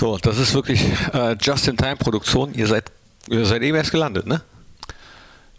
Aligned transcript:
So, 0.00 0.16
das 0.16 0.38
ist 0.38 0.54
wirklich 0.54 0.82
äh, 1.12 1.36
Just-in-Time-Produktion. 1.38 2.54
Ihr 2.54 2.66
seid, 2.66 2.90
ihr 3.28 3.44
seid 3.44 3.60
eben 3.60 3.76
erst 3.76 3.90
gelandet, 3.90 4.26
ne? 4.26 4.40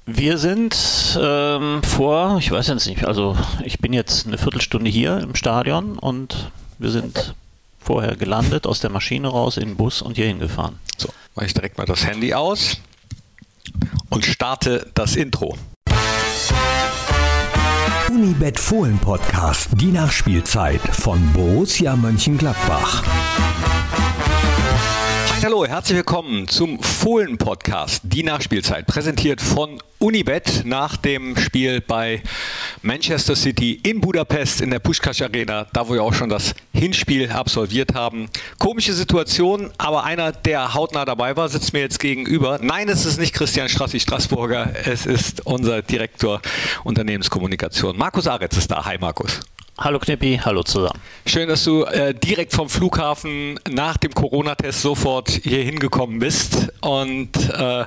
Wir 0.08 0.40
sind 0.40 0.75
ähm, 1.21 1.83
vor, 1.83 2.39
ich 2.39 2.49
weiß 2.49 2.65
jetzt 2.69 2.88
nicht, 2.88 3.05
also 3.05 3.38
ich 3.63 3.77
bin 3.77 3.93
jetzt 3.93 4.25
eine 4.25 4.39
Viertelstunde 4.39 4.89
hier 4.89 5.19
im 5.19 5.35
Stadion 5.35 5.96
und 5.96 6.49
wir 6.79 6.89
sind 6.89 7.35
vorher 7.79 8.15
gelandet, 8.15 8.65
aus 8.65 8.79
der 8.79 8.89
Maschine 8.89 9.28
raus, 9.28 9.58
in 9.58 9.67
den 9.67 9.78
Bus 9.78 10.01
und 10.01 10.15
hier 10.15 10.26
hingefahren. 10.26 10.79
So, 10.97 11.10
mache 11.35 11.46
ich 11.46 11.53
direkt 11.53 11.78
mal 11.78 11.85
das 11.85 12.03
Handy 12.08 12.33
aus 12.33 12.78
und 14.10 14.26
starte 14.26 14.89
das 14.96 15.17
Intro. 15.17 15.55
Unibet 18.09 18.59
Fohlen 18.59 18.98
Podcast, 18.98 19.70
die 19.76 19.91
Nachspielzeit 19.91 20.81
von 20.81 21.31
Borussia 21.31 21.95
Mönchengladbach. 21.95 23.03
Hallo, 25.44 25.66
herzlich 25.66 25.98
willkommen 25.98 26.48
zum 26.48 26.80
Fohlen 26.84 27.40
Podcast, 27.40 28.04
die 28.04 28.22
Nachspielzeit, 28.22 28.86
präsentiert 28.86 29.41
von 29.41 29.81
Unibet 29.98 30.62
nach 30.66 30.98
dem 30.98 31.36
Spiel 31.36 31.81
bei 31.81 32.22
Manchester 32.84 33.36
City 33.36 33.80
in 33.81 34.02
Budapest 34.02 34.62
in 34.62 34.70
der 34.70 34.80
Puskás 34.80 35.23
Arena, 35.23 35.66
da 35.73 35.90
wo 35.90 35.95
wir 35.95 36.04
auch 36.04 36.14
schon 36.14 36.30
das 36.30 36.54
Hinspiel 36.73 37.31
absolviert 37.31 37.95
haben. 37.95 38.30
Komische 38.59 38.94
Situation, 38.94 39.72
aber 39.80 40.04
einer, 40.04 40.31
der 40.31 40.76
hautnah 40.76 41.05
dabei 41.05 41.36
war, 41.36 41.50
sitzt 41.50 41.73
mir 41.73 41.80
jetzt 41.80 42.00
gegenüber. 42.00 42.59
Nein, 42.62 42.88
es 42.88 43.08
ist 43.08 43.20
nicht 43.20 43.34
Christian 43.34 43.67
Strassi 43.67 44.00
Straßburger, 44.00 44.72
es 44.86 45.08
ist 45.08 45.44
unser 45.48 45.81
Direktor 45.81 46.39
Unternehmenskommunikation. 46.84 47.98
Markus 47.98 48.28
Aretz 48.28 48.58
ist 48.58 48.70
da. 48.70 48.86
Hi 48.86 49.00
Markus. 49.00 49.39
Hallo 49.77 49.99
Knippi, 49.99 50.39
hallo 50.43 50.63
zusammen. 50.63 50.99
Schön, 51.25 51.48
dass 51.49 51.63
du 51.63 51.84
äh, 51.85 52.13
direkt 52.13 52.53
vom 52.53 52.70
Flughafen 52.70 53.59
nach 53.70 53.97
dem 53.97 54.13
Corona-Test 54.13 54.81
sofort 54.81 55.30
hier 55.30 55.63
hingekommen 55.63 56.20
bist. 56.20 56.71
Und 56.81 57.36
äh, 57.50 57.86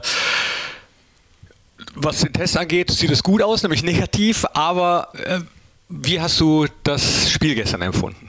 was 1.94 2.20
den 2.20 2.32
Test 2.32 2.56
angeht, 2.56 2.90
sieht 2.90 3.10
es 3.10 3.22
gut 3.22 3.42
aus, 3.42 3.62
nämlich 3.62 3.82
negativ. 3.82 4.44
Aber 4.54 5.08
äh, 5.14 5.40
wie 5.88 6.20
hast 6.20 6.40
du 6.40 6.66
das 6.82 7.30
Spiel 7.30 7.54
gestern 7.54 7.82
empfunden? 7.82 8.28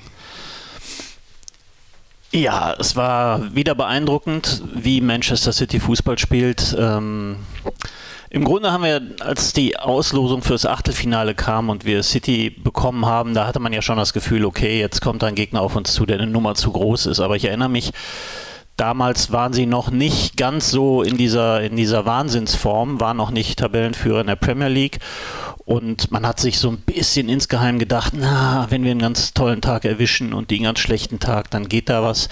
Ja, 2.31 2.75
es 2.77 2.95
war 2.97 3.55
wieder 3.55 3.73
beeindruckend, 3.73 4.61
wie 4.75 4.99
Manchester 4.99 5.53
City 5.53 5.79
Fußball 5.79 6.19
spielt. 6.19 6.75
Ähm, 6.77 7.37
im 8.29 8.43
Grunde 8.43 8.71
haben 8.71 8.83
wir, 8.83 9.01
als 9.19 9.53
die 9.53 9.77
Auslosung 9.77 10.41
fürs 10.41 10.65
Achtelfinale 10.65 11.35
kam 11.35 11.69
und 11.69 11.85
wir 11.85 12.03
City 12.03 12.49
bekommen 12.49 13.05
haben, 13.05 13.33
da 13.33 13.45
hatte 13.45 13.59
man 13.59 13.73
ja 13.73 13.81
schon 13.81 13.97
das 13.97 14.13
Gefühl, 14.13 14.45
okay, 14.45 14.79
jetzt 14.79 15.01
kommt 15.01 15.23
ein 15.23 15.35
Gegner 15.35 15.61
auf 15.61 15.75
uns 15.75 15.93
zu, 15.93 16.05
der 16.05 16.17
eine 16.17 16.27
Nummer 16.27 16.55
zu 16.55 16.71
groß 16.71 17.05
ist. 17.05 17.19
Aber 17.19 17.35
ich 17.35 17.45
erinnere 17.45 17.69
mich, 17.69 17.91
damals 18.77 19.31
waren 19.31 19.53
sie 19.53 19.65
noch 19.65 19.91
nicht 19.91 20.37
ganz 20.37 20.71
so 20.71 21.03
in 21.03 21.17
dieser, 21.17 21.61
in 21.61 21.75
dieser 21.75 22.05
Wahnsinnsform, 22.05 22.99
waren 22.99 23.17
noch 23.17 23.31
nicht 23.31 23.59
Tabellenführer 23.59 24.21
in 24.21 24.27
der 24.27 24.35
Premier 24.35 24.69
League. 24.69 24.99
Und 25.65 26.11
man 26.11 26.27
hat 26.27 26.39
sich 26.39 26.59
so 26.59 26.69
ein 26.69 26.77
bisschen 26.77 27.29
insgeheim 27.29 27.79
gedacht, 27.79 28.13
na, 28.15 28.67
wenn 28.69 28.83
wir 28.83 28.91
einen 28.91 28.99
ganz 28.99 29.33
tollen 29.33 29.61
Tag 29.61 29.85
erwischen 29.85 30.33
und 30.33 30.51
den 30.51 30.63
ganz 30.63 30.79
schlechten 30.79 31.19
Tag, 31.19 31.49
dann 31.51 31.69
geht 31.69 31.89
da 31.89 32.03
was. 32.03 32.29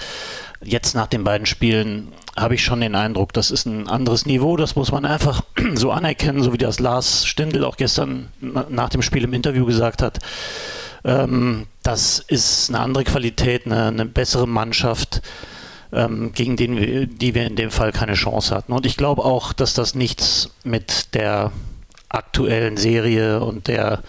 Jetzt 0.62 0.94
nach 0.94 1.08
den 1.08 1.24
beiden 1.24 1.46
Spielen 1.46 2.12
habe 2.36 2.56
ich 2.56 2.64
schon 2.64 2.80
den 2.80 2.94
Eindruck, 2.94 3.32
das 3.32 3.50
ist 3.50 3.64
ein 3.66 3.88
anderes 3.88 4.26
Niveau, 4.26 4.56
das 4.56 4.74
muss 4.74 4.90
man 4.90 5.04
einfach 5.04 5.42
so 5.74 5.90
anerkennen, 5.90 6.42
so 6.42 6.52
wie 6.52 6.58
das 6.58 6.80
Lars 6.80 7.26
Stindl 7.26 7.64
auch 7.64 7.76
gestern 7.76 8.28
nach 8.40 8.88
dem 8.88 9.02
Spiel 9.02 9.24
im 9.24 9.32
Interview 9.32 9.64
gesagt 9.64 10.02
hat. 10.02 10.18
Ähm, 11.04 11.66
das 11.82 12.18
ist 12.18 12.70
eine 12.70 12.80
andere 12.80 13.04
Qualität, 13.04 13.66
eine, 13.66 13.86
eine 13.86 14.06
bessere 14.06 14.48
Mannschaft, 14.48 15.22
ähm, 15.92 16.32
gegen 16.32 16.56
den 16.56 17.18
die 17.18 17.34
wir 17.34 17.46
in 17.46 17.56
dem 17.56 17.70
Fall 17.70 17.92
keine 17.92 18.14
Chance 18.14 18.54
hatten. 18.54 18.72
Und 18.72 18.86
ich 18.86 18.96
glaube 18.96 19.24
auch, 19.24 19.52
dass 19.52 19.74
das 19.74 19.94
nichts 19.94 20.50
mit 20.64 21.14
der 21.14 21.52
aktuellen 22.08 22.76
Serie 22.76 23.40
und 23.40 23.68
der 23.68 24.02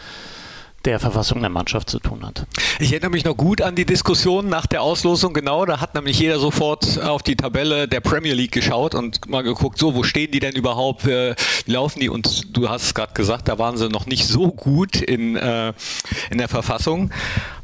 der 0.85 0.99
Verfassung 0.99 1.41
der 1.41 1.49
Mannschaft 1.49 1.89
zu 1.89 1.99
tun 1.99 2.25
hat. 2.25 2.45
Ich 2.79 2.91
erinnere 2.91 3.11
mich 3.11 3.25
noch 3.25 3.35
gut 3.35 3.61
an 3.61 3.75
die 3.75 3.85
Diskussion 3.85 4.49
nach 4.49 4.65
der 4.65 4.81
Auslosung, 4.81 5.33
genau, 5.33 5.65
da 5.65 5.79
hat 5.79 5.95
nämlich 5.95 6.19
jeder 6.19 6.39
sofort 6.39 7.01
auf 7.01 7.23
die 7.23 7.35
Tabelle 7.35 7.87
der 7.87 8.01
Premier 8.01 8.33
League 8.33 8.51
geschaut 8.51 8.95
und 8.95 9.27
mal 9.29 9.41
geguckt, 9.41 9.77
so, 9.77 9.95
wo 9.95 10.03
stehen 10.03 10.31
die 10.31 10.39
denn 10.39 10.55
überhaupt, 10.55 11.05
äh, 11.07 11.35
laufen 11.65 11.99
die? 11.99 12.09
Und 12.09 12.55
du 12.55 12.69
hast 12.69 12.83
es 12.83 12.93
gerade 12.93 13.13
gesagt, 13.13 13.47
da 13.47 13.57
waren 13.57 13.77
sie 13.77 13.89
noch 13.89 14.05
nicht 14.05 14.27
so 14.27 14.51
gut 14.51 15.01
in, 15.01 15.35
äh, 15.35 15.73
in 16.29 16.37
der 16.37 16.47
Verfassung 16.47 17.11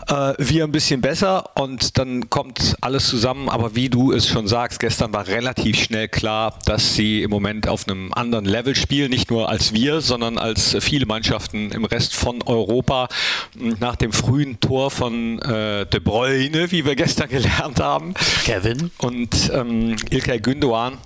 äh, 0.07 0.33
wir 0.37 0.63
ein 0.63 0.71
bisschen 0.71 1.01
besser 1.01 1.55
und 1.55 1.97
dann 1.97 2.29
kommt 2.29 2.75
alles 2.81 3.07
zusammen. 3.07 3.49
Aber 3.49 3.75
wie 3.75 3.89
du 3.89 4.11
es 4.11 4.27
schon 4.27 4.47
sagst, 4.47 4.79
gestern 4.79 5.13
war 5.13 5.27
relativ 5.27 5.79
schnell 5.79 6.07
klar, 6.07 6.59
dass 6.65 6.95
sie 6.95 7.23
im 7.23 7.29
Moment 7.29 7.67
auf 7.67 7.87
einem 7.87 8.13
anderen 8.13 8.45
Level 8.45 8.75
spielen, 8.75 9.09
nicht 9.09 9.29
nur 9.29 9.49
als 9.49 9.73
wir, 9.73 10.01
sondern 10.01 10.37
als 10.37 10.75
viele 10.79 11.05
Mannschaften 11.05 11.71
im 11.71 11.85
Rest 11.85 12.15
von 12.15 12.41
Europa. 12.43 13.07
Nach 13.55 13.95
dem 13.95 14.11
frühen 14.11 14.59
Tor 14.59 14.91
von 14.91 15.39
äh, 15.39 15.85
De 15.85 15.99
Bruyne, 15.99 16.71
wie 16.71 16.85
wir 16.85 16.95
gestern 16.95 17.29
gelernt 17.29 17.79
haben, 17.79 18.13
Kevin 18.45 18.91
und 18.97 19.51
ähm, 19.53 19.95
Ilkay 20.09 20.37
Gündoğan 20.37 20.97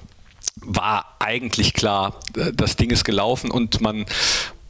war 0.62 1.18
eigentlich 1.20 1.74
klar, 1.74 2.20
äh, 2.36 2.52
das 2.54 2.76
Ding 2.76 2.90
ist 2.90 3.04
gelaufen 3.04 3.52
und 3.52 3.82
man 3.82 4.06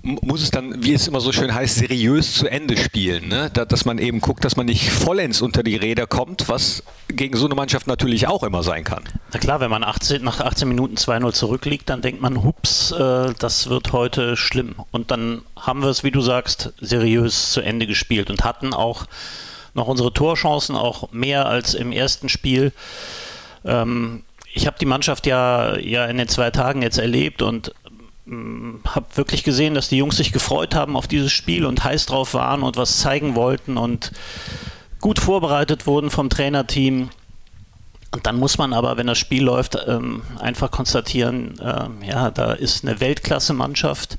muss 0.06 0.44
es 0.44 0.52
dann, 0.52 0.84
wie 0.84 0.94
es 0.94 1.08
immer 1.08 1.20
so 1.20 1.32
schön 1.32 1.54
heißt, 1.54 1.76
seriös 1.76 2.34
zu 2.34 2.48
Ende 2.48 2.78
spielen. 2.78 3.28
Ne? 3.28 3.50
Da, 3.52 3.66
dass 3.66 3.86
man 3.86 3.98
eben 3.98 4.22
guckt, 4.22 4.46
dass 4.46 4.56
man 4.56 4.68
nicht 4.68 4.92
vollends 4.92 5.42
unter 5.42 5.64
die 5.64 5.76
Räder 5.76 6.06
kommt, 6.06 6.48
was 6.48 6.84
gegen 7.08 7.36
so 7.36 7.46
eine 7.46 7.56
Mannschaft 7.56 7.88
natürlich 7.88 8.28
auch 8.28 8.44
immer 8.44 8.62
sein 8.62 8.84
kann. 8.84 9.04
Na 9.34 9.40
klar, 9.40 9.60
wenn 9.60 9.72
man 9.72 9.84
18, 9.84 10.24
nach 10.24 10.40
18 10.40 10.68
Minuten 10.68 10.96
2-0 10.96 11.34
zurückliegt, 11.34 11.90
dann 11.90 12.02
denkt 12.02 12.22
man, 12.22 12.44
hups, 12.44 12.92
äh, 12.92 13.34
das 13.40 13.70
wird 13.70 13.94
heute 13.94 14.38
schlimm. 14.38 14.76
Und 14.92 15.10
dann 15.10 15.42
haben 15.60 15.82
wir 15.82 15.90
es, 15.90 16.04
wie 16.04 16.12
du 16.12 16.22
sagst, 16.22 16.74
seriös 16.80 17.52
zu 17.52 17.62
Ende 17.62 17.88
gespielt 17.88 18.30
und 18.30 18.44
hatten 18.44 18.74
auch 18.74 19.06
noch 19.74 19.88
unsere 19.88 20.14
Torchancen, 20.14 20.76
auch 20.76 21.12
mehr 21.12 21.48
als 21.48 21.74
im 21.74 21.92
ersten 21.92 22.30
Spiel. 22.30 22.74
Ähm, 23.66 24.24
ich 24.54 24.68
habe 24.68 24.78
die 24.80 24.86
Mannschaft 24.86 25.26
ja, 25.26 25.78
ja 25.78 26.06
in 26.06 26.18
den 26.18 26.28
zwei 26.28 26.52
Tagen 26.52 26.82
jetzt 26.82 26.98
erlebt 26.98 27.42
und 27.42 27.74
habe 28.28 29.06
wirklich 29.16 29.44
gesehen, 29.44 29.76
dass 29.76 29.90
die 29.90 29.98
Jungs 29.98 30.18
sich 30.18 30.32
gefreut 30.32 30.74
haben 30.74 30.96
auf 30.96 31.08
dieses 31.08 31.32
Spiel 31.32 31.66
und 31.66 31.84
heiß 31.84 32.08
drauf 32.08 32.34
waren 32.34 32.64
und 32.64 32.76
was 32.76 33.00
zeigen 33.00 33.36
wollten 33.36 33.78
und 33.78 34.12
gut 35.00 35.20
vorbereitet 35.20 35.86
wurden 35.86 36.10
vom 36.10 36.30
Trainerteam. 36.30 37.10
Und 38.12 38.26
dann 38.26 38.38
muss 38.40 38.58
man 38.58 38.74
aber, 38.74 38.98
wenn 38.98 39.08
das 39.08 39.18
Spiel 39.18 39.44
läuft, 39.44 39.78
ähm, 39.88 40.24
einfach 40.40 40.72
konstatieren, 40.72 41.60
äh, 41.60 42.08
ja, 42.08 42.32
da 42.32 42.54
ist 42.54 42.84
eine 42.84 43.00
Weltklasse-Mannschaft. 43.00 44.18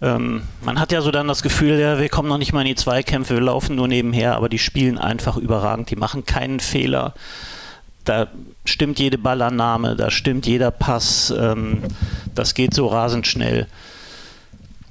Ähm, 0.00 0.42
man 0.62 0.80
hat 0.80 0.92
ja 0.92 1.02
so 1.02 1.10
dann 1.10 1.28
das 1.28 1.42
Gefühl, 1.42 1.78
ja, 1.78 1.98
wir 1.98 2.08
kommen 2.08 2.28
noch 2.28 2.38
nicht 2.38 2.52
mal 2.52 2.60
in 2.60 2.68
die 2.68 2.74
Zweikämpfe, 2.76 3.34
wir 3.34 3.42
laufen 3.42 3.76
nur 3.76 3.88
nebenher, 3.88 4.36
aber 4.36 4.48
die 4.48 4.58
spielen 4.58 4.98
einfach 4.98 5.36
überragend, 5.36 5.90
die 5.90 5.96
machen 5.96 6.24
keinen 6.24 6.60
Fehler 6.60 7.14
da 8.04 8.28
stimmt 8.64 8.98
jede 8.98 9.18
Ballannahme, 9.18 9.96
da 9.96 10.10
stimmt 10.10 10.46
jeder 10.46 10.70
Pass, 10.70 11.32
ähm, 11.36 11.82
das 12.34 12.54
geht 12.54 12.74
so 12.74 12.86
rasend 12.86 13.26
schnell. 13.26 13.66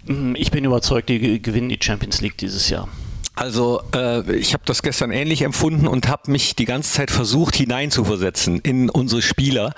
Hm, 0.07 0.35
ich 0.35 0.51
bin 0.51 0.65
überzeugt, 0.65 1.09
die 1.09 1.41
gewinnen 1.41 1.69
die 1.69 1.79
Champions 1.81 2.21
League 2.21 2.37
dieses 2.37 2.69
Jahr. 2.69 2.87
Also 3.35 3.81
äh, 3.95 4.35
ich 4.35 4.53
habe 4.53 4.63
das 4.65 4.83
gestern 4.83 5.11
ähnlich 5.11 5.41
empfunden 5.41 5.87
und 5.87 6.07
habe 6.07 6.29
mich 6.29 6.55
die 6.55 6.65
ganze 6.65 6.93
Zeit 6.93 7.09
versucht 7.09 7.55
hineinzuversetzen 7.55 8.59
in 8.59 8.91
unsere 8.91 9.23
Spieler, 9.23 9.73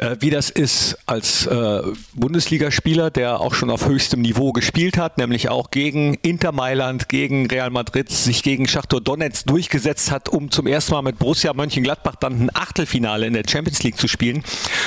äh, 0.00 0.16
wie 0.20 0.30
das 0.30 0.50
ist 0.50 0.96
als 1.06 1.46
äh, 1.46 1.82
Bundesligaspieler, 2.14 3.10
der 3.10 3.40
auch 3.40 3.54
schon 3.54 3.70
auf 3.70 3.86
höchstem 3.86 4.22
Niveau 4.22 4.52
gespielt 4.52 4.96
hat, 4.96 5.18
nämlich 5.18 5.48
auch 5.48 5.70
gegen 5.70 6.14
Inter 6.22 6.52
Mailand, 6.52 7.08
gegen 7.08 7.46
Real 7.46 7.70
Madrid, 7.70 8.10
sich 8.10 8.42
gegen 8.42 8.66
Schachtor 8.68 9.00
Donetsk 9.00 9.46
durchgesetzt 9.46 10.10
hat, 10.10 10.28
um 10.28 10.50
zum 10.50 10.66
ersten 10.66 10.92
Mal 10.92 11.02
mit 11.02 11.18
Borussia 11.18 11.52
Mönchengladbach 11.52 12.16
dann 12.16 12.44
ein 12.44 12.50
Achtelfinale 12.54 13.26
in 13.26 13.34
der 13.34 13.44
Champions 13.48 13.82
League 13.82 13.98
zu 13.98 14.08
spielen 14.08 14.42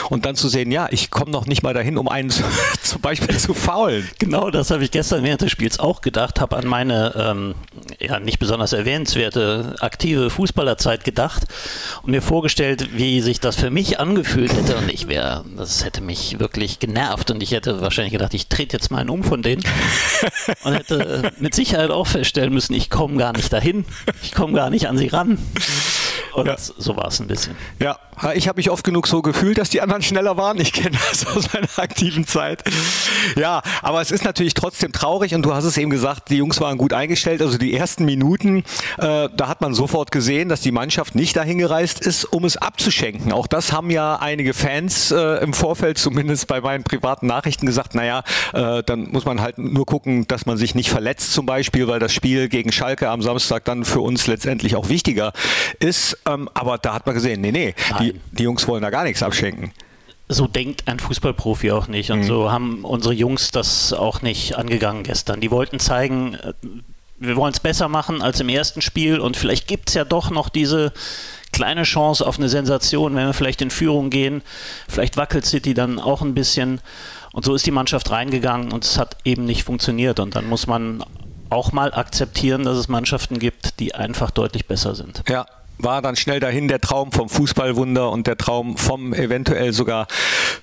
und 0.09 0.25
dann 0.25 0.35
zu 0.35 0.49
sehen, 0.49 0.71
ja, 0.71 0.87
ich 0.89 1.11
komme 1.11 1.31
noch 1.31 1.45
nicht 1.45 1.61
mal 1.61 1.73
dahin, 1.73 1.97
um 1.97 2.07
einen 2.07 2.29
zum 2.81 3.01
Beispiel 3.01 3.37
zu 3.37 3.53
faulen. 3.53 4.09
Genau, 4.19 4.49
das 4.49 4.71
habe 4.71 4.83
ich 4.83 4.91
gestern 4.91 5.23
während 5.23 5.41
des 5.41 5.51
Spiels 5.51 5.79
auch 5.79 6.01
gedacht, 6.01 6.41
habe 6.41 6.57
an 6.57 6.67
meine 6.67 7.13
ähm, 7.15 7.55
ja, 7.99 8.19
nicht 8.19 8.39
besonders 8.39 8.73
erwähnenswerte 8.73 9.75
aktive 9.81 10.29
Fußballerzeit 10.29 11.03
gedacht 11.03 11.43
und 12.03 12.11
mir 12.11 12.21
vorgestellt, 12.21 12.89
wie 12.97 13.21
sich 13.21 13.39
das 13.39 13.55
für 13.55 13.69
mich 13.69 13.99
angefühlt 13.99 14.53
hätte 14.53 14.77
und 14.77 14.94
ich 14.95 15.07
wäre, 15.09 15.43
das 15.57 15.83
hätte 15.83 16.01
mich 16.01 16.39
wirklich 16.39 16.79
genervt 16.79 17.29
und 17.29 17.43
ich 17.43 17.51
hätte 17.51 17.81
wahrscheinlich 17.81 18.13
gedacht, 18.13 18.33
ich 18.33 18.47
trete 18.47 18.77
jetzt 18.77 18.91
mal 18.91 18.99
einen 18.99 19.09
um 19.09 19.23
von 19.25 19.41
denen 19.41 19.61
und 20.63 20.73
hätte 20.73 21.33
mit 21.37 21.53
Sicherheit 21.53 21.91
auch 21.91 22.07
feststellen 22.07 22.53
müssen, 22.53 22.73
ich 22.73 22.89
komme 22.89 23.17
gar 23.17 23.33
nicht 23.33 23.51
dahin, 23.51 23.85
ich 24.23 24.31
komme 24.31 24.53
gar 24.53 24.69
nicht 24.69 24.87
an 24.87 24.97
sie 24.97 25.07
ran. 25.07 25.37
Und 26.33 26.47
ja. 26.47 26.55
so 26.57 26.95
war 26.95 27.07
es 27.07 27.19
ein 27.19 27.27
bisschen. 27.27 27.55
Ja, 27.79 27.99
ich 28.35 28.47
habe 28.47 28.57
mich 28.57 28.69
oft 28.69 28.83
genug 28.83 29.07
so 29.07 29.21
gefühlt, 29.21 29.57
dass 29.57 29.69
die 29.69 29.81
anderen 29.81 30.01
schneller 30.01 30.37
waren. 30.37 30.59
Ich 30.59 30.73
kenne 30.73 30.97
das 31.09 31.25
aus 31.27 31.53
meiner 31.53 31.67
aktiven 31.77 32.25
Zeit. 32.25 32.63
Ja, 33.35 33.61
aber 33.81 34.01
es 34.01 34.11
ist 34.11 34.23
natürlich 34.23 34.53
trotzdem 34.53 34.91
traurig 34.91 35.35
und 35.35 35.43
du 35.43 35.53
hast 35.53 35.65
es 35.65 35.77
eben 35.77 35.89
gesagt, 35.89 36.29
die 36.29 36.37
Jungs 36.37 36.59
waren 36.61 36.77
gut 36.77 36.93
eingestellt. 36.93 37.41
Also 37.41 37.57
die 37.57 37.73
ersten 37.73 38.05
Minuten, 38.05 38.59
äh, 38.97 39.29
da 39.35 39.47
hat 39.47 39.61
man 39.61 39.73
sofort 39.73 40.11
gesehen, 40.11 40.49
dass 40.49 40.61
die 40.61 40.71
Mannschaft 40.71 41.15
nicht 41.15 41.35
dahin 41.35 41.57
gereist 41.57 42.05
ist, 42.05 42.25
um 42.25 42.45
es 42.45 42.57
abzuschenken. 42.57 43.31
Auch 43.31 43.47
das 43.47 43.71
haben 43.71 43.89
ja 43.89 44.17
einige 44.17 44.53
Fans 44.53 45.11
äh, 45.11 45.43
im 45.43 45.53
Vorfeld, 45.53 45.97
zumindest 45.97 46.47
bei 46.47 46.61
meinen 46.61 46.83
privaten 46.83 47.27
Nachrichten, 47.27 47.65
gesagt, 47.65 47.95
naja, 47.95 48.23
äh, 48.53 48.83
dann 48.83 49.09
muss 49.11 49.25
man 49.25 49.41
halt 49.41 49.57
nur 49.57 49.85
gucken, 49.85 50.27
dass 50.27 50.45
man 50.45 50.57
sich 50.57 50.75
nicht 50.75 50.89
verletzt 50.89 51.33
zum 51.33 51.45
Beispiel, 51.45 51.87
weil 51.87 51.99
das 51.99 52.13
Spiel 52.13 52.49
gegen 52.49 52.71
Schalke 52.71 53.09
am 53.09 53.21
Samstag 53.21 53.65
dann 53.65 53.85
für 53.85 54.01
uns 54.01 54.27
letztendlich 54.27 54.75
auch 54.75 54.89
wichtiger 54.89 55.33
ist. 55.79 56.17
Ähm, 56.27 56.49
aber 56.53 56.77
da 56.77 56.93
hat 56.93 57.05
man 57.05 57.15
gesehen, 57.15 57.41
nee, 57.41 57.51
nee, 57.51 57.73
die, 58.13 58.19
die 58.31 58.43
Jungs 58.43 58.67
wollen 58.67 58.81
da 58.81 58.89
gar 58.89 59.03
nichts 59.03 59.23
abschenken 59.23 59.71
so 60.27 60.47
denkt 60.47 60.87
ein 60.87 60.99
Fußballprofi 60.99 61.71
auch 61.71 61.87
nicht. 61.87 62.11
Und 62.11 62.19
mhm. 62.19 62.23
so 62.23 62.51
haben 62.51 62.83
unsere 62.83 63.13
Jungs 63.13 63.51
das 63.51 63.93
auch 63.93 64.21
nicht 64.21 64.57
angegangen 64.57 65.03
gestern. 65.03 65.39
Die 65.39 65.51
wollten 65.51 65.79
zeigen, 65.79 66.35
äh, 66.35 66.53
wir 67.19 67.35
wollen 67.35 67.53
es 67.53 67.59
besser 67.59 67.87
machen 67.87 68.21
als 68.21 68.39
im 68.39 68.49
ersten 68.49 68.81
Spiel 68.81 69.19
und 69.19 69.37
vielleicht 69.37 69.67
gibt 69.67 69.89
es 69.89 69.95
ja 69.95 70.03
doch 70.03 70.31
noch 70.31 70.49
diese 70.49 70.91
kleine 71.53 71.83
Chance 71.83 72.25
auf 72.25 72.37
eine 72.37 72.49
Sensation, 72.49 73.15
wenn 73.15 73.27
wir 73.27 73.33
vielleicht 73.33 73.61
in 73.61 73.71
Führung 73.71 74.09
gehen. 74.09 74.41
Vielleicht 74.89 75.15
wackelt 75.15 75.45
City 75.45 75.73
dann 75.73 75.99
auch 75.99 76.21
ein 76.21 76.33
bisschen. 76.33 76.81
Und 77.31 77.45
so 77.45 77.53
ist 77.55 77.65
die 77.65 77.71
Mannschaft 77.71 78.11
reingegangen 78.11 78.73
und 78.73 78.83
es 78.83 78.97
hat 78.97 79.17
eben 79.23 79.45
nicht 79.45 79.63
funktioniert. 79.63 80.19
Und 80.19 80.35
dann 80.35 80.47
muss 80.47 80.67
man 80.67 81.03
auch 81.49 81.71
mal 81.71 81.93
akzeptieren, 81.93 82.63
dass 82.63 82.77
es 82.77 82.87
Mannschaften 82.89 83.39
gibt, 83.39 83.79
die 83.79 83.95
einfach 83.95 84.31
deutlich 84.31 84.65
besser 84.65 84.95
sind. 84.95 85.23
Ja, 85.29 85.45
war 85.77 86.01
dann 86.01 86.15
schnell 86.15 86.39
dahin 86.39 86.67
der 86.67 86.79
Traum 86.81 87.11
vom 87.11 87.29
Fußballwunder 87.29 88.09
und 88.11 88.27
der 88.27 88.37
Traum 88.37 88.77
vom 88.77 89.13
eventuell 89.13 89.73
sogar 89.73 90.07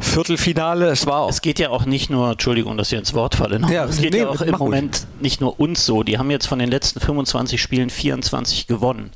Viertelfinale. 0.01 0.87
Es 0.87 1.07
war 1.07 1.29
Es 1.29 1.43
geht 1.43 1.59
ja 1.59 1.71
auch 1.71 1.85
nicht 1.85 2.11
nur, 2.11 2.33
Entschuldigung, 2.33 2.77
dass 2.77 2.93
ich 2.93 2.99
ins 2.99 3.15
Wort 3.15 3.35
falle, 3.35 3.59
noch. 3.59 3.71
ja, 3.71 3.85
es 3.85 3.99
geht 3.99 4.13
nee, 4.13 4.21
ja 4.21 4.29
auch 4.29 4.41
im 4.41 4.57
Moment 4.57 4.97
ruhig. 4.97 5.23
nicht 5.23 5.41
nur 5.41 5.59
uns 5.61 5.85
so. 5.85 6.03
Die 6.03 6.19
haben 6.19 6.31
jetzt 6.31 6.47
von 6.47 6.59
den 6.59 6.71
letzten 6.71 7.01
25 7.01 7.61
Spielen 7.61 7.91
24 7.91 8.67
gewonnen. 8.67 9.11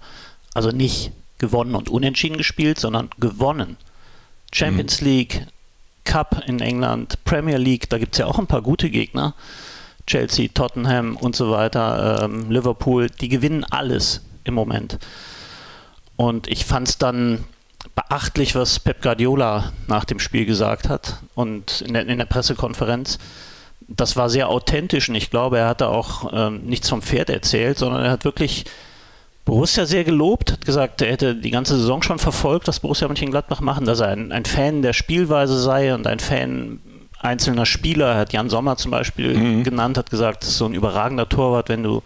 Also 0.54 0.70
nicht 0.70 1.12
gewonnen 1.38 1.74
und 1.74 1.88
unentschieden 1.88 2.36
gespielt, 2.36 2.78
sondern 2.78 3.10
gewonnen. 3.18 3.76
Champions 4.52 5.00
mhm. 5.00 5.06
League, 5.06 5.46
Cup 6.04 6.42
in 6.46 6.60
England, 6.60 7.22
Premier 7.24 7.58
League, 7.58 7.90
da 7.90 7.98
gibt 7.98 8.14
es 8.14 8.18
ja 8.18 8.26
auch 8.26 8.38
ein 8.38 8.46
paar 8.46 8.62
gute 8.62 8.90
Gegner. 8.90 9.34
Chelsea, 10.06 10.48
Tottenham 10.54 11.16
und 11.16 11.34
so 11.34 11.50
weiter, 11.50 12.22
ähm, 12.22 12.48
Liverpool, 12.48 13.10
die 13.10 13.28
gewinnen 13.28 13.64
alles 13.64 14.22
im 14.44 14.54
Moment. 14.54 14.98
Und 16.16 16.48
ich 16.48 16.64
fand 16.64 16.88
es 16.88 16.98
dann 16.98 17.44
beachtlich, 17.94 18.54
was 18.54 18.80
Pep 18.80 19.02
Guardiola 19.02 19.72
nach 19.86 20.04
dem 20.04 20.18
Spiel 20.18 20.46
gesagt 20.46 20.88
hat 20.88 21.18
und 21.34 21.82
in 21.82 21.94
der, 21.94 22.06
in 22.06 22.18
der 22.18 22.24
Pressekonferenz. 22.26 23.18
Das 23.88 24.16
war 24.16 24.28
sehr 24.28 24.48
authentisch 24.48 25.08
und 25.08 25.14
ich 25.14 25.30
glaube, 25.30 25.58
er 25.58 25.68
hatte 25.68 25.88
auch 25.88 26.32
ähm, 26.32 26.62
nichts 26.64 26.88
vom 26.88 27.02
Pferd 27.02 27.30
erzählt, 27.30 27.78
sondern 27.78 28.02
er 28.02 28.10
hat 28.10 28.24
wirklich 28.24 28.64
Borussia 29.44 29.86
sehr 29.86 30.02
gelobt, 30.02 30.52
hat 30.52 30.64
gesagt, 30.66 31.00
er 31.02 31.12
hätte 31.12 31.36
die 31.36 31.52
ganze 31.52 31.78
Saison 31.78 32.02
schon 32.02 32.18
verfolgt, 32.18 32.66
was 32.66 32.80
Borussia 32.80 33.06
Mönchengladbach 33.06 33.60
machen, 33.60 33.86
dass 33.86 34.00
er 34.00 34.08
ein, 34.08 34.32
ein 34.32 34.44
Fan 34.44 34.82
der 34.82 34.92
Spielweise 34.92 35.60
sei 35.60 35.94
und 35.94 36.06
ein 36.08 36.18
Fan 36.18 36.80
einzelner 37.20 37.64
Spieler. 37.64 38.08
Er 38.08 38.18
hat 38.18 38.32
Jan 38.32 38.50
Sommer 38.50 38.76
zum 38.76 38.90
Beispiel 38.90 39.36
mhm. 39.36 39.62
genannt, 39.62 39.98
hat 39.98 40.10
gesagt, 40.10 40.42
das 40.42 40.50
ist 40.50 40.58
so 40.58 40.66
ein 40.66 40.74
überragender 40.74 41.28
Torwart, 41.28 41.68
wenn 41.68 41.84
du 41.84 42.02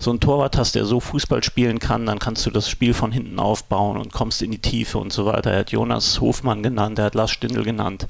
so 0.00 0.10
einen 0.10 0.18
Torwart 0.18 0.56
hast, 0.56 0.74
der 0.74 0.86
so 0.86 0.98
Fußball 0.98 1.44
spielen 1.44 1.78
kann, 1.78 2.06
dann 2.06 2.18
kannst 2.18 2.46
du 2.46 2.50
das 2.50 2.70
Spiel 2.70 2.94
von 2.94 3.12
hinten 3.12 3.38
aufbauen 3.38 3.98
und 3.98 4.12
kommst 4.12 4.40
in 4.40 4.50
die 4.50 4.58
Tiefe 4.58 4.98
und 4.98 5.12
so 5.12 5.26
weiter. 5.26 5.52
Er 5.52 5.60
hat 5.60 5.72
Jonas 5.72 6.20
Hofmann 6.22 6.62
genannt, 6.62 6.98
er 6.98 7.04
hat 7.04 7.14
Lars 7.14 7.30
Stindl 7.30 7.62
genannt, 7.62 8.08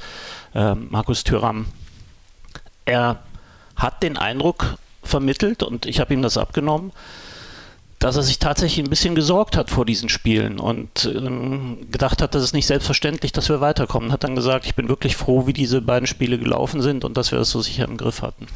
äh, 0.54 0.76
Markus 0.76 1.24
Thüram. 1.24 1.66
Er 2.84 3.18
hat 3.74 4.04
den 4.04 4.16
Eindruck 4.16 4.76
vermittelt 5.02 5.64
und 5.64 5.84
ich 5.84 5.98
habe 5.98 6.14
ihm 6.14 6.22
das 6.22 6.38
abgenommen, 6.38 6.92
dass 8.00 8.16
er 8.16 8.22
sich 8.22 8.38
tatsächlich 8.38 8.84
ein 8.84 8.88
bisschen 8.88 9.14
gesorgt 9.14 9.58
hat 9.58 9.68
vor 9.68 9.84
diesen 9.84 10.08
Spielen 10.08 10.58
und 10.58 11.04
ähm, 11.14 11.86
gedacht 11.92 12.22
hat, 12.22 12.34
das 12.34 12.42
ist 12.42 12.54
nicht 12.54 12.66
selbstverständlich, 12.66 13.30
dass 13.30 13.50
wir 13.50 13.60
weiterkommen. 13.60 14.10
Hat 14.10 14.24
dann 14.24 14.34
gesagt, 14.34 14.64
ich 14.64 14.74
bin 14.74 14.88
wirklich 14.88 15.16
froh, 15.16 15.46
wie 15.46 15.52
diese 15.52 15.82
beiden 15.82 16.06
Spiele 16.06 16.38
gelaufen 16.38 16.80
sind 16.80 17.04
und 17.04 17.18
dass 17.18 17.30
wir 17.30 17.38
das 17.38 17.50
so 17.50 17.60
sicher 17.60 17.84
im 17.84 17.98
Griff 17.98 18.22
hatten. 18.22 18.46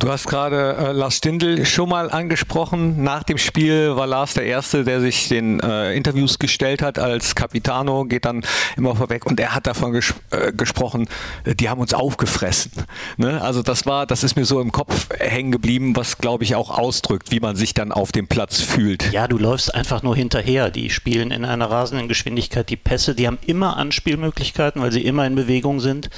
Du 0.00 0.08
hast 0.08 0.26
gerade 0.26 0.76
äh, 0.76 0.92
Lars 0.92 1.18
Stindl 1.18 1.64
schon 1.64 1.88
mal 1.88 2.10
angesprochen. 2.10 3.04
Nach 3.04 3.22
dem 3.22 3.38
Spiel 3.38 3.94
war 3.94 4.08
Lars 4.08 4.34
der 4.34 4.46
Erste, 4.46 4.82
der 4.82 5.00
sich 5.00 5.28
den 5.28 5.60
äh, 5.60 5.94
Interviews 5.94 6.40
gestellt 6.40 6.82
hat 6.82 6.98
als 6.98 7.36
Capitano, 7.36 8.04
geht 8.04 8.24
dann 8.24 8.42
immer 8.76 8.96
vorweg 8.96 9.26
und 9.26 9.38
er 9.38 9.54
hat 9.54 9.68
davon 9.68 9.92
ges 9.92 10.12
äh, 10.30 10.52
gesprochen, 10.52 11.08
die 11.46 11.68
haben 11.68 11.80
uns 11.80 11.94
aufgefressen. 11.94 12.72
Ne? 13.16 13.40
Also 13.40 13.62
das 13.62 13.86
war, 13.86 14.06
das 14.06 14.24
ist 14.24 14.34
mir 14.34 14.44
so 14.44 14.60
im 14.60 14.72
Kopf 14.72 15.06
hängen 15.20 15.52
geblieben, 15.52 15.94
was 15.94 16.18
glaube 16.18 16.42
ich 16.42 16.56
auch 16.56 16.76
ausdrückt, 16.76 17.30
wie 17.30 17.38
man 17.38 17.54
sich 17.54 17.74
dann 17.74 17.92
auf 17.92 18.10
dem 18.10 18.26
Platz 18.26 18.60
fühlt. 18.60 18.71
Ja, 19.12 19.28
du 19.28 19.38
läufst 19.38 19.74
einfach 19.74 20.02
nur 20.02 20.16
hinterher. 20.16 20.70
Die 20.70 20.90
spielen 20.90 21.30
in 21.30 21.44
einer 21.44 21.70
rasenden 21.70 22.08
Geschwindigkeit 22.08 22.68
die 22.70 22.76
Pässe, 22.76 23.14
die 23.14 23.26
haben 23.26 23.38
immer 23.46 23.76
Anspielmöglichkeiten, 23.76 24.80
weil 24.80 24.92
sie 24.92 25.04
immer 25.04 25.26
in 25.26 25.34
Bewegung 25.34 25.80
sind 25.80 26.10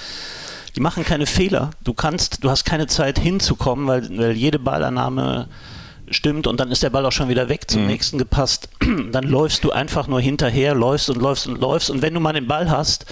die 0.77 0.81
machen 0.81 1.05
keine 1.05 1.27
Fehler. 1.27 1.71
Du 1.83 1.95
kannst, 1.95 2.43
du 2.43 2.51
hast 2.51 2.65
keine 2.65 2.87
Zeit 2.87 3.19
hinzukommen, 3.19 3.87
weil, 3.87 4.19
weil 4.19 4.33
jede 4.33 4.59
Ballannahme 4.59 5.49
stimmt 6.11 6.47
und 6.47 6.61
dann 6.61 6.71
ist 6.71 6.83
der 6.83 6.91
Ball 6.91 7.07
auch 7.07 7.13
schon 7.13 7.29
wieder 7.29 7.49
weg 7.49 7.71
zum 7.71 7.83
mhm. 7.83 7.89
nächsten 7.89 8.19
gepasst. 8.19 8.69
Dann 9.13 9.25
läufst 9.25 9.65
du 9.65 9.71
einfach 9.71 10.07
nur 10.07 10.21
hinterher, 10.21 10.75
läufst 10.75 11.09
und 11.09 11.17
läufst 11.17 11.47
und 11.47 11.59
läufst 11.59 11.89
und 11.89 12.03
wenn 12.03 12.13
du 12.13 12.21
mal 12.21 12.35
den 12.35 12.47
Ball 12.47 12.71
hast, 12.71 13.07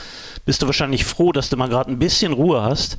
bist 0.45 0.61
du 0.61 0.67
wahrscheinlich 0.67 1.07
froh, 1.07 1.33
dass 1.33 1.49
du 1.49 1.57
mal 1.57 1.69
gerade 1.69 1.91
ein 1.91 1.99
bisschen 1.99 2.35
Ruhe 2.35 2.63
hast 2.63 2.99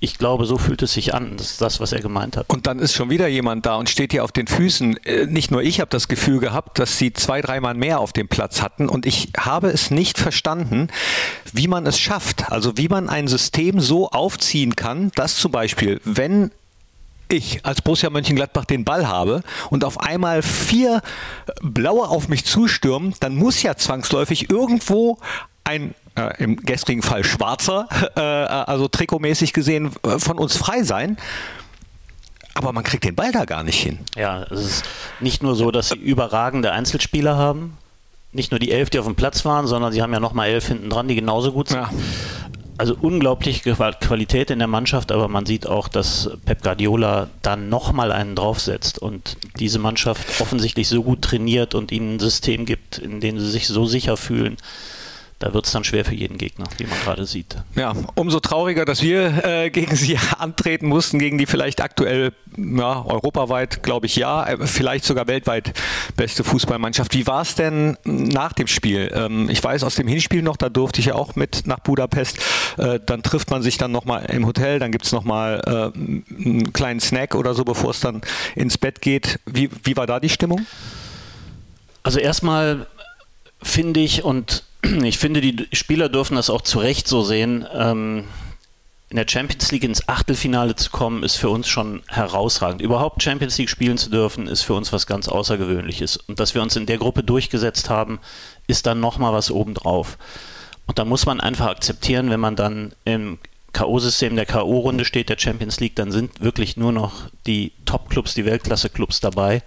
ich 0.00 0.16
glaube, 0.16 0.46
so 0.46 0.58
fühlt 0.58 0.82
es 0.82 0.92
sich 0.92 1.14
an. 1.14 1.36
Das 1.36 1.50
ist 1.50 1.60
das, 1.60 1.80
was 1.80 1.92
er 1.92 2.00
gemeint 2.00 2.36
hat. 2.36 2.46
Und 2.48 2.66
dann 2.66 2.78
ist 2.78 2.94
schon 2.94 3.10
wieder 3.10 3.26
jemand 3.26 3.66
da 3.66 3.76
und 3.76 3.90
steht 3.90 4.12
hier 4.12 4.22
auf 4.22 4.30
den 4.30 4.46
Füßen. 4.46 4.96
Äh, 5.04 5.26
nicht 5.26 5.50
nur 5.50 5.62
ich 5.62 5.80
habe 5.80 5.90
das 5.90 6.06
Gefühl 6.06 6.38
gehabt, 6.38 6.78
dass 6.78 6.98
sie 6.98 7.12
zwei, 7.12 7.40
dreimal 7.40 7.74
mehr 7.74 7.98
auf 7.98 8.12
dem 8.12 8.28
Platz 8.28 8.62
hatten. 8.62 8.88
Und 8.88 9.06
ich 9.06 9.30
habe 9.36 9.68
es 9.68 9.90
nicht 9.90 10.18
verstanden, 10.18 10.88
wie 11.52 11.66
man 11.66 11.86
es 11.86 11.98
schafft. 11.98 12.50
Also 12.52 12.76
wie 12.76 12.88
man 12.88 13.08
ein 13.08 13.26
System 13.26 13.80
so 13.80 14.08
aufziehen 14.10 14.76
kann, 14.76 15.10
dass 15.16 15.36
zum 15.36 15.50
Beispiel, 15.50 16.00
wenn 16.04 16.52
ich 17.28 17.66
als 17.66 17.82
Borussia 17.82 18.08
Mönchengladbach 18.08 18.64
den 18.64 18.84
Ball 18.84 19.08
habe 19.08 19.42
und 19.68 19.84
auf 19.84 20.00
einmal 20.00 20.42
vier 20.42 21.02
Blaue 21.60 22.08
auf 22.08 22.28
mich 22.28 22.44
zustürmen, 22.44 23.14
dann 23.20 23.34
muss 23.34 23.62
ja 23.62 23.76
zwangsläufig 23.76 24.50
irgendwo 24.50 25.18
ein 25.68 25.94
äh, 26.16 26.42
im 26.42 26.56
gestrigen 26.56 27.02
Fall 27.02 27.24
schwarzer, 27.24 27.88
äh, 28.16 28.20
also 28.20 28.88
trikotmäßig 28.88 29.52
gesehen, 29.52 29.92
äh, 30.02 30.18
von 30.18 30.38
uns 30.38 30.56
frei 30.56 30.82
sein. 30.82 31.16
Aber 32.54 32.72
man 32.72 32.82
kriegt 32.82 33.04
den 33.04 33.14
Ball 33.14 33.30
da 33.30 33.44
gar 33.44 33.62
nicht 33.62 33.80
hin. 33.80 34.00
Ja, 34.16 34.42
es 34.44 34.60
ist 34.64 34.84
nicht 35.20 35.42
nur 35.42 35.54
so, 35.54 35.70
dass 35.70 35.90
sie 35.90 35.96
überragende 35.96 36.72
Einzelspieler 36.72 37.36
haben, 37.36 37.76
nicht 38.32 38.50
nur 38.50 38.58
die 38.58 38.72
elf, 38.72 38.90
die 38.90 38.98
auf 38.98 39.06
dem 39.06 39.14
Platz 39.14 39.44
waren, 39.44 39.66
sondern 39.66 39.92
sie 39.92 40.02
haben 40.02 40.12
ja 40.12 40.18
nochmal 40.18 40.48
elf 40.48 40.66
hinten 40.66 40.90
dran, 40.90 41.06
die 41.06 41.14
genauso 41.14 41.52
gut 41.52 41.68
sind. 41.68 41.78
Ja. 41.78 41.90
Also 42.76 42.96
unglaubliche 43.00 43.74
Qualität 44.00 44.50
in 44.50 44.58
der 44.60 44.68
Mannschaft, 44.68 45.10
aber 45.10 45.28
man 45.28 45.46
sieht 45.46 45.66
auch, 45.66 45.88
dass 45.88 46.30
Pep 46.44 46.62
Guardiola 46.62 47.28
dann 47.42 47.68
nochmal 47.68 48.12
einen 48.12 48.36
draufsetzt 48.36 49.00
und 49.00 49.36
diese 49.58 49.80
Mannschaft 49.80 50.40
offensichtlich 50.40 50.88
so 50.88 51.02
gut 51.02 51.22
trainiert 51.22 51.74
und 51.74 51.90
ihnen 51.90 52.16
ein 52.16 52.20
System 52.20 52.66
gibt, 52.66 52.98
in 52.98 53.20
dem 53.20 53.40
sie 53.40 53.50
sich 53.50 53.66
so 53.66 53.84
sicher 53.86 54.16
fühlen, 54.16 54.56
da 55.38 55.54
wird 55.54 55.66
es 55.66 55.72
dann 55.72 55.84
schwer 55.84 56.04
für 56.04 56.14
jeden 56.14 56.36
Gegner, 56.36 56.64
wie 56.78 56.86
man 56.86 56.98
gerade 57.04 57.24
sieht. 57.24 57.56
Ja, 57.76 57.94
umso 58.16 58.40
trauriger, 58.40 58.84
dass 58.84 59.02
wir 59.02 59.44
äh, 59.44 59.70
gegen 59.78 59.94
sie 59.94 60.18
antreten 60.36 60.88
mussten, 60.88 61.20
gegen 61.20 61.38
die 61.38 61.46
vielleicht 61.46 61.80
aktuell 61.80 62.32
ja, 62.56 63.04
europaweit, 63.04 63.84
glaube 63.84 64.06
ich, 64.06 64.16
ja, 64.16 64.44
äh, 64.44 64.66
vielleicht 64.66 65.04
sogar 65.04 65.28
weltweit 65.28 65.72
beste 66.16 66.42
Fußballmannschaft. 66.42 67.14
Wie 67.14 67.26
war 67.28 67.42
es 67.42 67.54
denn 67.54 67.96
nach 68.04 68.52
dem 68.52 68.66
Spiel? 68.66 69.12
Ähm, 69.14 69.48
ich 69.48 69.62
weiß 69.62 69.84
aus 69.84 69.94
dem 69.94 70.08
Hinspiel 70.08 70.42
noch, 70.42 70.56
da 70.56 70.68
durfte 70.68 70.98
ich 70.98 71.06
ja 71.06 71.14
auch 71.14 71.36
mit 71.36 71.66
nach 71.66 71.78
Budapest. 71.80 72.38
Äh, 72.76 72.98
dann 73.04 73.22
trifft 73.22 73.50
man 73.50 73.62
sich 73.62 73.78
dann 73.78 73.92
nochmal 73.92 74.26
im 74.26 74.44
Hotel, 74.44 74.80
dann 74.80 74.90
gibt 74.90 75.04
es 75.04 75.12
nochmal 75.12 75.62
äh, 75.66 75.98
einen 75.98 76.72
kleinen 76.72 76.98
Snack 76.98 77.36
oder 77.36 77.54
so, 77.54 77.64
bevor 77.64 77.90
es 77.90 78.00
dann 78.00 78.22
ins 78.56 78.76
Bett 78.76 79.00
geht. 79.00 79.38
Wie, 79.46 79.70
wie 79.84 79.96
war 79.96 80.08
da 80.08 80.18
die 80.18 80.30
Stimmung? 80.30 80.66
Also 82.02 82.18
erstmal 82.18 82.86
finde 83.62 84.00
ich 84.00 84.24
und 84.24 84.64
ich 84.82 85.18
finde, 85.18 85.40
die 85.40 85.68
Spieler 85.72 86.08
dürfen 86.08 86.36
das 86.36 86.50
auch 86.50 86.62
zu 86.62 86.78
Recht 86.78 87.08
so 87.08 87.22
sehen. 87.22 87.66
Ähm, 87.72 88.24
in 89.10 89.16
der 89.16 89.26
Champions 89.26 89.72
League 89.72 89.84
ins 89.84 90.06
Achtelfinale 90.06 90.76
zu 90.76 90.90
kommen, 90.90 91.22
ist 91.22 91.36
für 91.36 91.48
uns 91.48 91.66
schon 91.66 92.02
herausragend. 92.08 92.82
Überhaupt 92.82 93.22
Champions 93.22 93.56
League 93.56 93.70
spielen 93.70 93.96
zu 93.96 94.10
dürfen, 94.10 94.46
ist 94.46 94.62
für 94.62 94.74
uns 94.74 94.92
was 94.92 95.06
ganz 95.06 95.28
Außergewöhnliches. 95.28 96.18
Und 96.18 96.38
dass 96.40 96.54
wir 96.54 96.60
uns 96.60 96.76
in 96.76 96.84
der 96.84 96.98
Gruppe 96.98 97.22
durchgesetzt 97.22 97.88
haben, 97.88 98.20
ist 98.66 98.86
dann 98.86 99.00
nochmal 99.00 99.32
was 99.32 99.50
obendrauf. 99.50 100.18
Und 100.86 100.98
da 100.98 101.06
muss 101.06 101.24
man 101.24 101.40
einfach 101.40 101.68
akzeptieren, 101.68 102.28
wenn 102.30 102.40
man 102.40 102.54
dann 102.54 102.92
im 103.04 103.38
K.O.-System 103.72 104.34
der 104.34 104.46
K.O.-Runde 104.46 105.04
steht, 105.04 105.30
der 105.30 105.38
Champions 105.38 105.80
League, 105.80 105.96
dann 105.96 106.12
sind 106.12 106.40
wirklich 106.40 106.76
nur 106.76 106.92
noch 106.92 107.30
die 107.46 107.72
Top-Clubs, 107.86 108.34
die 108.34 108.44
Weltklasse-Clubs 108.44 109.20
dabei. 109.20 109.62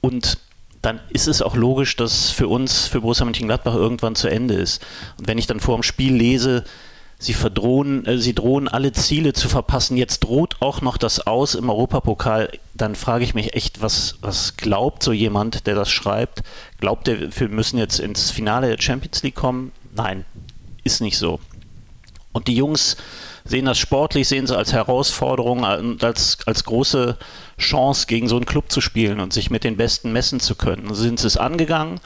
Und 0.00 0.38
dann 0.82 1.00
ist 1.10 1.28
es 1.28 1.42
auch 1.42 1.56
logisch, 1.56 1.96
dass 1.96 2.30
für 2.30 2.48
uns, 2.48 2.86
für 2.86 3.00
Borussia 3.00 3.24
Mönchengladbach 3.24 3.74
irgendwann 3.74 4.16
zu 4.16 4.28
Ende 4.28 4.54
ist. 4.54 4.84
Und 5.16 5.28
wenn 5.28 5.38
ich 5.38 5.46
dann 5.46 5.60
vor 5.60 5.76
dem 5.76 5.84
Spiel 5.84 6.12
lese, 6.14 6.64
sie 7.20 7.34
verdrohen, 7.34 8.04
äh, 8.04 8.18
sie 8.18 8.34
drohen 8.34 8.66
alle 8.66 8.92
Ziele 8.92 9.32
zu 9.32 9.48
verpassen, 9.48 9.96
jetzt 9.96 10.20
droht 10.20 10.56
auch 10.60 10.80
noch 10.80 10.96
das 10.96 11.24
Aus 11.24 11.54
im 11.54 11.70
Europapokal, 11.70 12.50
dann 12.74 12.96
frage 12.96 13.24
ich 13.24 13.32
mich 13.32 13.54
echt, 13.54 13.80
was, 13.80 14.16
was 14.20 14.56
glaubt 14.56 15.04
so 15.04 15.12
jemand, 15.12 15.68
der 15.68 15.76
das 15.76 15.88
schreibt? 15.88 16.42
Glaubt 16.80 17.06
er, 17.06 17.38
wir 17.38 17.48
müssen 17.48 17.78
jetzt 17.78 18.00
ins 18.00 18.32
Finale 18.32 18.68
der 18.68 18.82
Champions 18.82 19.22
League 19.22 19.36
kommen? 19.36 19.70
Nein, 19.94 20.24
ist 20.82 21.00
nicht 21.00 21.16
so. 21.16 21.38
Und 22.32 22.48
die 22.48 22.56
Jungs 22.56 22.96
sehen 23.44 23.64
das 23.64 23.78
sportlich, 23.78 24.28
sehen 24.28 24.46
sie 24.46 24.56
als 24.56 24.72
Herausforderung 24.72 25.64
und 25.64 26.04
als, 26.04 26.38
als 26.46 26.64
große 26.64 27.16
Chance, 27.58 28.06
gegen 28.06 28.28
so 28.28 28.36
einen 28.36 28.46
Club 28.46 28.70
zu 28.70 28.80
spielen 28.80 29.20
und 29.20 29.32
sich 29.32 29.50
mit 29.50 29.64
den 29.64 29.76
Besten 29.76 30.12
messen 30.12 30.40
zu 30.40 30.54
können. 30.54 30.88
So 30.88 30.94
sind 30.94 31.20
sie 31.20 31.26
es 31.26 31.36
angegangen 31.36 32.00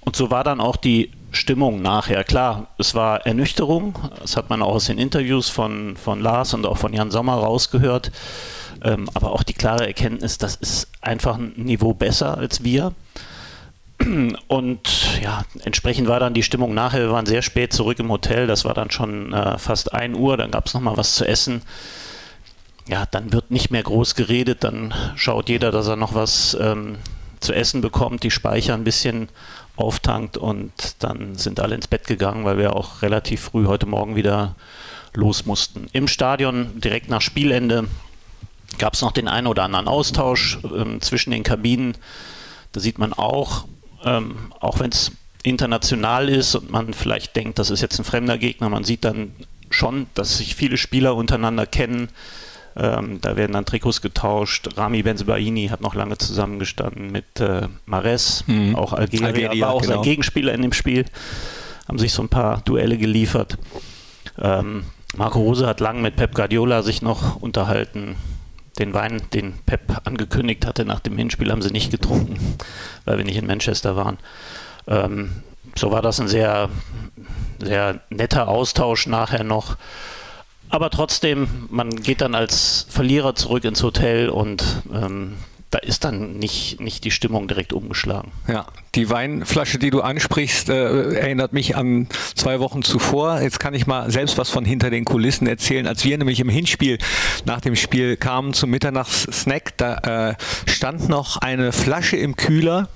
und 0.00 0.16
so 0.16 0.30
war 0.30 0.44
dann 0.44 0.60
auch 0.60 0.76
die 0.76 1.10
Stimmung 1.30 1.82
nachher. 1.82 2.24
Klar, 2.24 2.68
es 2.78 2.94
war 2.94 3.26
Ernüchterung, 3.26 3.98
das 4.20 4.36
hat 4.36 4.48
man 4.50 4.62
auch 4.62 4.74
aus 4.74 4.86
den 4.86 4.98
Interviews 4.98 5.48
von, 5.48 5.96
von 5.96 6.20
Lars 6.20 6.54
und 6.54 6.64
auch 6.66 6.78
von 6.78 6.94
Jan 6.94 7.10
Sommer 7.10 7.34
rausgehört, 7.34 8.10
ähm, 8.82 9.10
aber 9.14 9.32
auch 9.32 9.42
die 9.42 9.52
klare 9.52 9.86
Erkenntnis, 9.86 10.38
das 10.38 10.54
ist 10.56 10.88
einfach 11.00 11.36
ein 11.36 11.52
Niveau 11.56 11.92
besser 11.92 12.38
als 12.38 12.64
wir. 12.64 12.92
Und 14.48 15.20
ja, 15.22 15.44
entsprechend 15.64 16.08
war 16.08 16.20
dann 16.20 16.34
die 16.34 16.42
Stimmung 16.42 16.74
nachher. 16.74 17.00
Wir 17.00 17.10
waren 17.10 17.26
sehr 17.26 17.42
spät 17.42 17.72
zurück 17.72 17.98
im 17.98 18.10
Hotel. 18.10 18.46
Das 18.46 18.64
war 18.64 18.74
dann 18.74 18.90
schon 18.90 19.32
äh, 19.32 19.58
fast 19.58 19.92
1 19.92 20.16
Uhr. 20.16 20.36
Dann 20.36 20.50
gab 20.50 20.66
es 20.66 20.74
nochmal 20.74 20.96
was 20.96 21.14
zu 21.14 21.26
essen. 21.26 21.62
Ja, 22.86 23.06
dann 23.06 23.32
wird 23.32 23.50
nicht 23.50 23.70
mehr 23.70 23.82
groß 23.82 24.14
geredet. 24.14 24.64
Dann 24.64 24.94
schaut 25.16 25.48
jeder, 25.48 25.70
dass 25.70 25.88
er 25.88 25.96
noch 25.96 26.14
was 26.14 26.56
ähm, 26.60 26.96
zu 27.40 27.52
essen 27.52 27.80
bekommt, 27.80 28.22
die 28.22 28.30
Speicher 28.30 28.74
ein 28.74 28.84
bisschen 28.84 29.28
auftankt 29.76 30.36
und 30.36 30.72
dann 30.98 31.36
sind 31.36 31.60
alle 31.60 31.76
ins 31.76 31.86
Bett 31.86 32.06
gegangen, 32.06 32.44
weil 32.44 32.58
wir 32.58 32.74
auch 32.74 33.02
relativ 33.02 33.42
früh 33.42 33.66
heute 33.66 33.86
Morgen 33.86 34.16
wieder 34.16 34.56
los 35.14 35.46
mussten. 35.46 35.86
Im 35.92 36.08
Stadion 36.08 36.80
direkt 36.80 37.08
nach 37.08 37.20
Spielende 37.20 37.86
gab 38.78 38.94
es 38.94 39.02
noch 39.02 39.12
den 39.12 39.28
einen 39.28 39.46
oder 39.46 39.62
anderen 39.62 39.86
Austausch 39.88 40.58
ähm, 40.64 41.00
zwischen 41.00 41.30
den 41.30 41.42
Kabinen. 41.42 41.96
Da 42.72 42.80
sieht 42.80 42.98
man 42.98 43.12
auch, 43.12 43.66
ähm, 44.04 44.36
auch 44.60 44.80
wenn 44.80 44.90
es 44.90 45.12
international 45.42 46.28
ist 46.28 46.54
und 46.54 46.70
man 46.70 46.94
vielleicht 46.94 47.36
denkt, 47.36 47.58
das 47.58 47.70
ist 47.70 47.80
jetzt 47.80 47.98
ein 47.98 48.04
fremder 48.04 48.38
Gegner, 48.38 48.68
man 48.68 48.84
sieht 48.84 49.04
dann 49.04 49.32
schon, 49.70 50.06
dass 50.14 50.38
sich 50.38 50.54
viele 50.54 50.76
Spieler 50.76 51.14
untereinander 51.14 51.66
kennen. 51.66 52.08
Ähm, 52.76 53.20
da 53.20 53.36
werden 53.36 53.52
dann 53.52 53.64
Trikots 53.66 54.00
getauscht. 54.00 54.68
Rami 54.76 55.02
Benzebaini 55.02 55.68
hat 55.68 55.80
noch 55.80 55.94
lange 55.94 56.16
zusammengestanden 56.16 57.10
mit 57.10 57.40
äh, 57.40 57.68
Mares, 57.86 58.44
mhm. 58.46 58.76
auch 58.76 58.92
Algeria, 58.92 59.26
Algeria, 59.26 59.66
war 59.66 59.72
auch 59.72 59.82
genau. 59.82 59.94
sein 59.94 60.02
Gegenspieler 60.02 60.54
in 60.54 60.62
dem 60.62 60.72
Spiel. 60.72 61.04
Haben 61.88 61.98
sich 61.98 62.12
so 62.12 62.22
ein 62.22 62.28
paar 62.28 62.60
Duelle 62.62 62.98
geliefert. 62.98 63.58
Ähm, 64.38 64.84
Marco 65.16 65.40
Rose 65.40 65.66
hat 65.66 65.80
lang 65.80 66.02
mit 66.02 66.16
Pep 66.16 66.34
Guardiola 66.34 66.82
sich 66.82 67.02
noch 67.02 67.36
unterhalten 67.36 68.16
den 68.78 68.94
Wein, 68.94 69.22
den 69.32 69.54
Pep 69.66 70.06
angekündigt 70.06 70.66
hatte 70.66 70.84
nach 70.84 71.00
dem 71.00 71.16
Hinspiel, 71.16 71.50
haben 71.50 71.62
sie 71.62 71.70
nicht 71.70 71.90
getrunken, 71.90 72.38
weil 73.04 73.18
wir 73.18 73.24
nicht 73.24 73.36
in 73.36 73.46
Manchester 73.46 73.96
waren. 73.96 74.18
Ähm, 74.86 75.42
so 75.74 75.90
war 75.90 76.02
das 76.02 76.20
ein 76.20 76.28
sehr, 76.28 76.68
sehr 77.58 78.00
netter 78.10 78.48
Austausch 78.48 79.06
nachher 79.06 79.44
noch. 79.44 79.76
Aber 80.70 80.90
trotzdem, 80.90 81.66
man 81.70 81.90
geht 81.90 82.20
dann 82.20 82.34
als 82.34 82.86
Verlierer 82.90 83.34
zurück 83.34 83.64
ins 83.64 83.82
Hotel 83.82 84.28
und 84.28 84.82
ähm, 84.92 85.34
da 85.70 85.78
ist 85.78 86.04
dann 86.04 86.38
nicht, 86.38 86.80
nicht 86.80 87.04
die 87.04 87.10
Stimmung 87.10 87.46
direkt 87.46 87.72
umgeschlagen. 87.72 88.32
Ja, 88.46 88.66
die 88.94 89.10
Weinflasche, 89.10 89.78
die 89.78 89.90
du 89.90 90.00
ansprichst, 90.00 90.70
äh, 90.70 91.14
erinnert 91.14 91.52
mich 91.52 91.76
an 91.76 92.08
zwei 92.34 92.58
Wochen 92.58 92.82
zuvor. 92.82 93.40
Jetzt 93.42 93.60
kann 93.60 93.74
ich 93.74 93.86
mal 93.86 94.10
selbst 94.10 94.38
was 94.38 94.48
von 94.48 94.64
hinter 94.64 94.88
den 94.88 95.04
Kulissen 95.04 95.46
erzählen. 95.46 95.86
Als 95.86 96.04
wir 96.04 96.16
nämlich 96.16 96.40
im 96.40 96.48
Hinspiel 96.48 96.98
nach 97.44 97.60
dem 97.60 97.76
Spiel 97.76 98.16
kamen 98.16 98.54
zum 98.54 98.70
Mitternachtssnack, 98.70 99.76
da 99.76 100.30
äh, 100.30 100.34
stand 100.66 101.08
noch 101.08 101.36
eine 101.36 101.72
Flasche 101.72 102.16
im 102.16 102.36
Kühler 102.36 102.88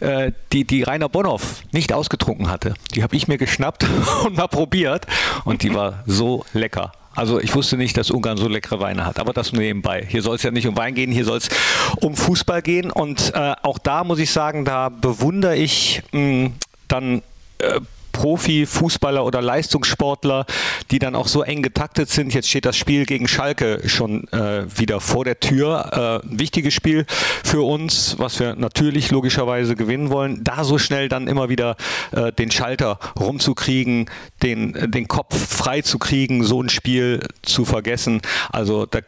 äh, 0.00 0.32
die, 0.52 0.64
die 0.64 0.82
Rainer 0.82 1.08
Bonhoff 1.08 1.62
nicht 1.72 1.92
ausgetrunken 1.92 2.48
hatte. 2.48 2.74
Die 2.94 3.02
habe 3.02 3.14
ich 3.14 3.28
mir 3.28 3.36
geschnappt 3.38 3.86
und 4.24 4.36
mal 4.36 4.48
probiert 4.48 5.06
und 5.44 5.62
die 5.62 5.74
war 5.74 6.02
so 6.06 6.44
lecker. 6.52 6.92
Also 7.16 7.40
ich 7.40 7.54
wusste 7.54 7.78
nicht, 7.78 7.96
dass 7.96 8.10
Ungarn 8.10 8.36
so 8.36 8.46
leckere 8.46 8.78
Weine 8.78 9.06
hat, 9.06 9.18
aber 9.18 9.32
das 9.32 9.52
nur 9.52 9.62
nebenbei. 9.62 10.06
Hier 10.06 10.20
soll 10.20 10.36
es 10.36 10.42
ja 10.42 10.50
nicht 10.50 10.66
um 10.68 10.76
Wein 10.76 10.94
gehen, 10.94 11.10
hier 11.10 11.24
soll 11.24 11.38
es 11.38 11.48
um 11.96 12.14
Fußball 12.14 12.60
gehen. 12.60 12.90
Und 12.90 13.32
äh, 13.34 13.54
auch 13.62 13.78
da 13.78 14.04
muss 14.04 14.18
ich 14.18 14.30
sagen, 14.30 14.66
da 14.66 14.90
bewundere 14.90 15.56
ich 15.56 16.02
mh, 16.12 16.20
hm, 16.20 16.52
dann 16.88 17.22
äh, 17.58 17.80
Profi-Fußballer 18.16 19.24
oder 19.24 19.42
Leistungssportler, 19.42 20.46
die 20.90 20.98
dann 20.98 21.14
auch 21.14 21.28
so 21.28 21.42
eng 21.42 21.62
getaktet 21.62 22.08
sind. 22.08 22.32
Jetzt 22.32 22.48
steht 22.48 22.64
das 22.64 22.76
Spiel 22.76 23.04
gegen 23.04 23.28
Schalke 23.28 23.82
schon 23.86 24.26
äh, 24.32 24.64
wieder 24.78 25.00
vor 25.00 25.24
der 25.24 25.38
Tür. 25.38 26.22
Äh, 26.24 26.26
ein 26.26 26.38
wichtiges 26.40 26.72
Spiel 26.72 27.04
für 27.44 27.60
uns, 27.60 28.16
was 28.18 28.40
wir 28.40 28.56
natürlich 28.56 29.10
logischerweise 29.10 29.76
gewinnen 29.76 30.10
wollen. 30.10 30.42
Da 30.42 30.64
so 30.64 30.78
schnell 30.78 31.10
dann 31.10 31.28
immer 31.28 31.50
wieder 31.50 31.76
äh, 32.12 32.32
den 32.32 32.50
Schalter 32.50 32.98
rumzukriegen, 33.20 34.08
den, 34.42 34.90
den 34.90 35.08
Kopf 35.08 35.36
frei 35.36 35.82
zu 35.82 35.98
kriegen, 35.98 36.42
so 36.42 36.62
ein 36.62 36.70
Spiel 36.70 37.20
zu 37.42 37.66
vergessen. 37.66 38.22
Also 38.50 38.86
da 38.86 39.00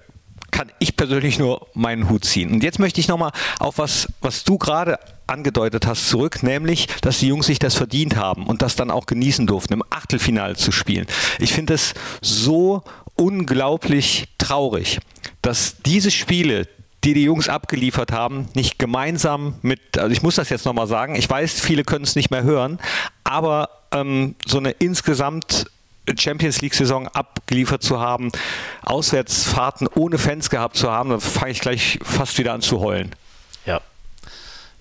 kann 0.51 0.73
ich 0.79 0.97
persönlich 0.97 1.39
nur 1.39 1.67
meinen 1.75 2.09
Hut 2.09 2.25
ziehen. 2.25 2.53
Und 2.53 2.63
jetzt 2.63 2.79
möchte 2.79 3.01
ich 3.01 3.09
nochmal 3.09 3.33
auf 3.59 3.79
was, 3.79 4.09
was 4.21 4.45
du 4.45 4.59
gerade 4.59 4.99
angedeutet 5.27 5.87
hast, 5.87 6.09
zurück, 6.09 6.43
nämlich, 6.43 6.89
dass 7.03 7.19
die 7.19 7.29
Jungs 7.29 7.47
sich 7.47 7.59
das 7.59 7.75
verdient 7.75 8.17
haben 8.17 8.47
und 8.47 8.63
das 8.63 8.77
dann 8.77 8.91
auch 8.91 9.07
genießen 9.07 9.47
durften, 9.47 9.75
im 9.75 9.85
Achtelfinale 9.91 10.57
zu 10.57 10.73
spielen. 10.73 11.07
Ich 11.39 11.53
finde 11.53 11.75
es 11.75 11.95
so 12.23 12.83
unglaublich 13.15 14.29
traurig, 14.39 15.01
dass 15.43 15.77
diese 15.85 16.11
Spiele, 16.11 16.67
die 17.05 17.15
die 17.15 17.25
Jungs 17.25 17.49
abgeliefert 17.49 18.11
haben, 18.11 18.49
nicht 18.55 18.79
gemeinsam 18.79 19.55
mit, 19.63 19.99
also 19.99 20.11
ich 20.11 20.23
muss 20.23 20.37
das 20.37 20.49
jetzt 20.49 20.65
nochmal 20.65 20.87
sagen, 20.87 21.15
ich 21.15 21.29
weiß, 21.29 21.61
viele 21.61 21.85
können 21.85 22.05
es 22.05 22.17
nicht 22.17 22.31
mehr 22.31 22.43
hören, 22.43 22.79
aber 23.25 23.69
ähm, 23.93 24.35
so 24.47 24.59
eine 24.59 24.71
insgesamt 24.71 25.67
Champions 26.17 26.61
League-Saison 26.61 27.09
abgeliefert 27.09 27.83
zu 27.83 28.01
haben, 28.01 28.31
Auswärtsfahrten 28.83 29.89
ohne 29.95 30.19
Fans 30.19 30.51
gehabt 30.51 30.77
zu 30.77 30.91
haben, 30.91 31.11
dann 31.11 31.21
fange 31.21 31.53
ich 31.53 31.61
gleich 31.61 31.99
fast 32.03 32.39
wieder 32.39 32.53
an 32.53 32.61
zu 32.61 32.81
heulen. 32.81 33.15
Ja, 33.67 33.81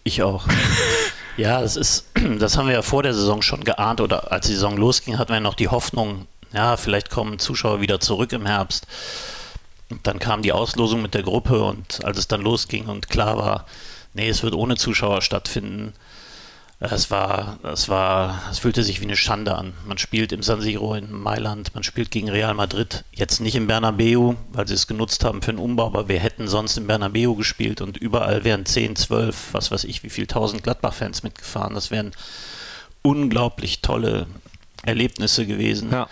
ich 0.04 0.24
auch. 0.24 0.48
ja, 1.38 1.62
das 1.62 1.76
ist, 1.76 2.06
das 2.40 2.58
haben 2.58 2.68
wir 2.68 2.76
ja 2.76 2.82
vor 2.82 3.04
der 3.04 3.14
Saison 3.14 3.42
schon 3.42 3.64
geahnt 3.64 4.02
oder 4.02 4.32
als 4.32 4.48
die 4.48 4.54
Saison 4.54 4.78
losging, 4.78 5.18
hatten 5.18 5.34
wir 5.34 5.40
noch 5.40 5.56
die 5.56 5.70
Hoffnung, 5.70 6.28
ja, 6.54 6.78
vielleicht 6.78 7.10
kommen 7.10 7.40
Zuschauer 7.40 7.82
wieder 7.82 8.00
zurück 8.00 8.32
im 8.34 8.46
Herbst. 8.46 8.88
Und 9.90 10.06
dann 10.06 10.20
kam 10.20 10.42
die 10.42 10.52
Auslosung 10.52 11.02
mit 11.02 11.14
der 11.14 11.24
Gruppe 11.24 11.64
und 11.64 12.04
als 12.04 12.18
es 12.18 12.28
dann 12.28 12.42
losging 12.42 12.88
und 12.88 13.10
klar 13.10 13.38
war, 13.38 13.66
nee, 14.14 14.28
es 14.28 14.44
wird 14.44 14.54
ohne 14.54 14.76
Zuschauer 14.76 15.22
stattfinden, 15.22 15.94
es 16.80 17.10
war, 17.10 17.58
es 17.64 17.90
war, 17.90 18.40
es 18.52 18.60
fühlte 18.60 18.84
sich 18.84 19.02
wie 19.02 19.06
eine 19.06 19.16
Schande 19.16 19.56
an. 19.56 19.74
Man 19.88 19.98
spielt 19.98 20.32
im 20.32 20.44
San 20.44 20.62
Siro 20.62 20.94
in 20.94 21.12
Mailand, 21.12 21.74
man 21.74 21.84
spielt 21.84 22.12
gegen 22.12 22.30
Real 22.30 22.54
Madrid, 22.54 23.04
jetzt 23.14 23.40
nicht 23.42 23.56
im 23.56 23.66
Bernabeu, 23.66 24.36
weil 24.52 24.68
sie 24.68 24.76
es 24.76 24.86
genutzt 24.86 25.24
haben 25.24 25.42
für 25.42 25.50
einen 25.50 25.60
Umbau, 25.60 25.88
aber 25.88 26.08
wir 26.08 26.20
hätten 26.20 26.48
sonst 26.48 26.78
im 26.78 26.86
Bernabeu 26.86 27.34
gespielt 27.34 27.82
und 27.82 27.98
überall 27.98 28.44
wären 28.44 28.66
10, 28.66 28.96
12, 28.96 29.54
was 29.54 29.72
weiß 29.72 29.86
ich, 29.86 30.04
wie 30.04 30.12
viel 30.12 30.28
tausend 30.28 30.64
Gladbach-Fans 30.64 31.24
mitgefahren. 31.24 31.74
Das 31.74 31.90
wären 31.90 32.12
unglaublich 33.02 33.82
tolle 33.82 34.28
Erlebnisse 34.84 35.48
gewesen. 35.48 35.92
Ja. 35.92 36.08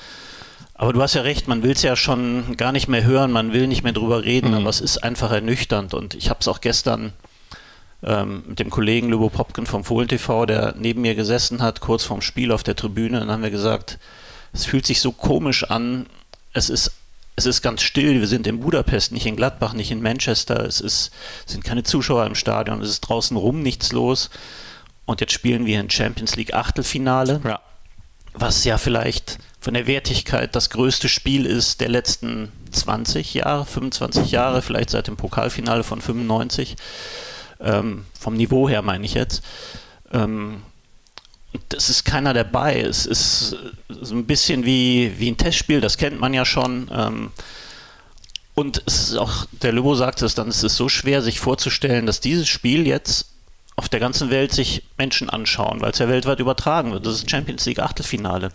Aber 0.74 0.94
du 0.94 1.02
hast 1.02 1.14
ja 1.14 1.22
recht, 1.22 1.48
man 1.48 1.62
will 1.62 1.72
es 1.72 1.84
ja 1.84 1.96
schon 1.96 2.58
gar 2.58 2.72
nicht 2.72 2.88
mehr 2.88 3.04
hören, 3.04 3.32
man 3.32 3.54
will 3.54 3.68
nicht 3.68 3.84
mehr 3.84 3.94
drüber 3.94 4.24
reden, 4.24 4.50
mhm. 4.50 4.56
aber 4.56 4.70
es 4.70 4.82
ist 4.82 5.04
einfach 5.04 5.32
ernüchternd 5.32 5.94
und 5.94 6.16
ich 6.16 6.32
habe 6.32 6.40
es 6.42 6.48
auch 6.48 6.60
gestern 6.60 7.14
ähm, 8.06 8.44
mit 8.48 8.60
dem 8.60 8.70
Kollegen 8.70 9.10
Lubo 9.10 9.30
Popken 9.30 9.66
vom 9.66 9.84
Fohlen 9.84 10.08
TV, 10.08 10.46
der 10.46 10.76
neben 10.78 11.02
mir 11.02 11.16
gesessen 11.16 11.62
hat, 11.62 11.82
kurz 11.82 12.04
vorm 12.04 12.22
Spiel 12.22 12.52
auf 12.52 12.64
der 12.64 12.76
Tribüne. 12.76 13.20
Dann 13.20 13.32
haben 13.32 13.44
wir 13.44 13.52
gesagt, 13.52 13.98
es 14.54 14.66
fühlt 14.66 14.86
sich 14.86 15.02
so 15.02 15.12
komisch 15.12 15.64
an. 15.64 16.06
Es 16.54 16.70
ist, 16.70 16.92
es 17.36 17.46
ist 17.46 17.62
ganz 17.62 17.82
still. 17.82 18.20
Wir 18.20 18.28
sind 18.28 18.46
in 18.48 18.60
Budapest, 18.60 19.12
nicht 19.12 19.26
in 19.26 19.36
Gladbach, 19.36 19.74
nicht 19.74 19.92
in 19.92 20.02
Manchester. 20.02 20.64
Es 20.66 20.82
ist, 20.82 21.12
sind 21.46 21.64
keine 21.64 21.84
Zuschauer 21.84 22.26
im 22.26 22.36
Stadion. 22.36 22.82
Es 22.82 22.90
ist 22.90 23.02
draußen 23.02 23.36
rum 23.36 23.62
nichts 23.62 23.92
los. 23.92 24.30
Und 25.06 25.20
jetzt 25.20 25.34
spielen 25.34 25.66
wir 25.66 25.80
ein 25.80 25.90
Champions 25.90 26.36
League 26.36 26.54
Achtelfinale, 26.54 27.42
ja. 27.44 27.60
was 28.34 28.64
ja 28.64 28.78
vielleicht 28.78 29.40
von 29.60 29.74
der 29.74 29.88
Wertigkeit 29.88 30.56
das 30.56 30.70
größte 30.70 31.10
Spiel 31.10 31.46
ist 31.46 31.82
der 31.82 31.90
letzten 31.90 32.52
20 32.72 33.34
Jahre, 33.34 33.66
25 33.66 34.32
Jahre, 34.32 34.62
vielleicht 34.62 34.92
seit 34.92 35.08
dem 35.08 35.18
Pokalfinale 35.18 35.84
von 35.84 36.02
95 36.02 36.76
ähm, 37.66 38.06
vom 38.18 38.36
Niveau 38.36 38.70
her 38.70 38.82
meine 38.82 39.06
ich 39.06 39.14
jetzt. 39.14 39.44
Ähm, 40.12 40.62
es 41.76 41.90
ist 41.90 42.06
keiner 42.06 42.34
dabei. 42.34 42.82
Es 42.82 43.06
ist 43.06 43.58
so 43.90 44.16
ein 44.16 44.26
bisschen 44.26 44.66
wie, 44.66 45.14
wie 45.18 45.32
ein 45.32 45.38
Testspiel, 45.38 45.82
das 45.82 45.98
kennt 45.98 46.20
man 46.20 46.34
ja 46.34 46.46
schon. 46.46 46.90
Ähm, 46.94 47.32
und 48.54 48.82
es 48.86 49.10
ist 49.10 49.18
auch, 49.18 49.46
der 49.52 49.74
Lobo 49.74 49.96
sagt 49.96 50.22
es 50.22 50.36
dann, 50.36 50.48
es 50.48 50.64
ist 50.64 50.78
so 50.78 50.88
schwer, 50.88 51.22
sich 51.22 51.40
vorzustellen, 51.40 52.06
dass 52.06 52.22
dieses 52.22 52.48
Spiel 52.48 52.88
jetzt 52.88 53.28
auf 53.76 53.90
der 53.90 54.00
ganzen 54.00 54.30
Welt 54.30 54.54
sich 54.54 54.84
Menschen 54.98 55.30
anschauen, 55.30 55.82
weil 55.82 55.92
es 55.92 56.00
ja 56.00 56.08
weltweit 56.08 56.40
übertragen 56.40 56.94
wird. 56.94 57.06
Das 57.06 57.16
ist 57.16 57.30
Champions 57.30 57.66
League 57.66 57.80
Achtelfinale. 57.80 58.50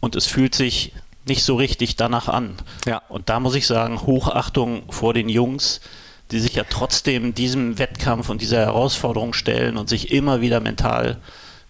Und 0.00 0.16
es 0.16 0.26
fühlt 0.26 0.54
sich 0.54 0.92
nicht 1.26 1.44
so 1.44 1.56
richtig 1.56 1.94
danach 1.94 2.28
an. 2.28 2.56
Ja. 2.86 3.02
Und 3.08 3.28
da 3.28 3.38
muss 3.38 3.54
ich 3.54 3.66
sagen, 3.66 4.02
Hochachtung 4.02 4.90
vor 4.90 5.14
den 5.14 5.28
Jungs, 5.28 5.80
die 6.30 6.40
sich 6.40 6.54
ja 6.54 6.64
trotzdem 6.68 7.34
diesem 7.34 7.78
Wettkampf 7.78 8.28
und 8.28 8.40
dieser 8.40 8.58
Herausforderung 8.58 9.32
stellen 9.32 9.76
und 9.76 9.88
sich 9.88 10.12
immer 10.12 10.40
wieder 10.40 10.60
mental 10.60 11.18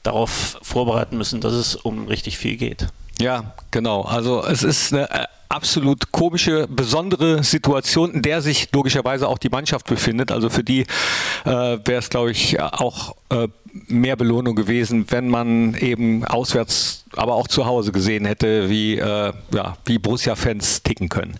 darauf 0.03 0.59
vorbereiten 0.63 1.17
müssen, 1.17 1.41
dass 1.41 1.53
es 1.53 1.75
um 1.75 2.07
richtig 2.07 2.39
viel 2.39 2.57
geht. 2.57 2.89
Ja, 3.21 3.55
genau. 3.71 4.03
Also 4.03 4.45
es 4.45 4.63
ist 4.63 4.93
eine 4.93 5.11
äh, 5.11 5.25
absolut 5.49 6.13
komische, 6.13 6.67
besondere 6.69 7.43
Situation, 7.43 8.13
in 8.13 8.23
der 8.23 8.43
sich 8.43 8.69
logischerweise 8.73 9.29
auch 9.29 9.39
die 9.39 9.49
Mannschaft 9.49 9.87
befindet. 9.87 10.31
Also 10.31 10.51
für 10.51 10.63
die 10.63 10.83
äh, 11.45 11.47
wäre 11.47 11.99
es, 11.99 12.11
glaube 12.11 12.31
ich, 12.31 12.61
auch 12.61 13.17
äh, 13.31 13.49
mehr 13.87 14.17
Belohnung 14.17 14.55
gewesen, 14.55 15.07
wenn 15.11 15.29
man 15.29 15.75
eben 15.75 16.25
auswärts, 16.25 17.05
aber 17.17 17.35
auch 17.35 17.49
zu 17.49 17.67
Hause 17.67 17.93
gesehen 17.93 18.25
hätte, 18.25 18.69
wie, 18.69 18.99
äh, 18.99 19.33
ja, 19.53 19.77
wie 19.85 19.99
Borussia-Fans 19.99 20.83
ticken 20.83 21.09
können. 21.09 21.37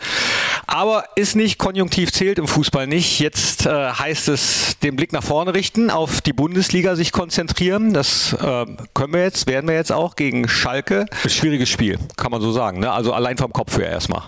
Aber 0.71 1.05
ist 1.15 1.35
nicht, 1.35 1.59
konjunktiv 1.59 2.13
zählt 2.13 2.39
im 2.39 2.47
Fußball 2.47 2.87
nicht. 2.87 3.21
Jetzt 3.21 3.65
äh, 3.65 3.71
heißt 3.71 4.29
es 4.29 4.79
den 4.81 4.97
Blick 4.97 5.15
nach 5.15 5.23
vorne 5.23 5.55
richten, 5.55 5.91
auf 5.91 6.21
die 6.21 6.35
Bundesliga 6.35 6.95
sich 6.95 7.11
konzentrieren. 7.11 7.95
Das 7.95 8.35
äh, 8.35 8.67
können 8.93 9.15
wir 9.15 9.23
jetzt, 9.23 9.47
werden 9.47 9.67
wir 9.67 9.77
jetzt 9.77 9.93
auch 9.93 10.15
gegen 10.15 10.47
Schalke. 10.47 11.07
Schwieriges 11.27 11.71
Spiel, 11.71 11.99
kann 12.19 12.31
man 12.31 12.43
so 12.43 12.53
sagen. 12.53 12.81
Ne? 12.81 12.93
Also 12.93 13.15
allein 13.15 13.39
vom 13.39 13.51
Kopf 13.51 13.79
her 13.79 13.89
erstmal. 13.89 14.25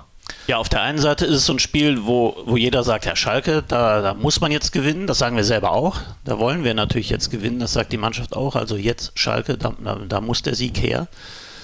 Ja, 0.46 0.56
auf 0.56 0.70
der 0.70 0.80
einen 0.80 0.98
Seite 0.98 1.26
ist 1.26 1.36
es 1.36 1.44
so 1.44 1.52
ein 1.52 1.58
Spiel, 1.58 2.06
wo, 2.06 2.34
wo 2.46 2.56
jeder 2.56 2.84
sagt, 2.84 3.04
Herr 3.04 3.16
Schalke, 3.16 3.62
da, 3.68 4.00
da 4.00 4.14
muss 4.14 4.40
man 4.40 4.50
jetzt 4.50 4.72
gewinnen. 4.72 5.06
Das 5.06 5.18
sagen 5.18 5.36
wir 5.36 5.44
selber 5.44 5.72
auch. 5.72 5.98
Da 6.24 6.38
wollen 6.38 6.64
wir 6.64 6.72
natürlich 6.72 7.10
jetzt 7.10 7.30
gewinnen. 7.30 7.60
Das 7.60 7.74
sagt 7.74 7.92
die 7.92 7.98
Mannschaft 7.98 8.34
auch. 8.34 8.56
Also 8.56 8.76
jetzt 8.76 9.12
Schalke, 9.14 9.58
da, 9.58 9.74
da, 9.84 9.96
da 10.08 10.20
muss 10.22 10.40
der 10.40 10.54
Sieg 10.54 10.78
her. 10.78 11.06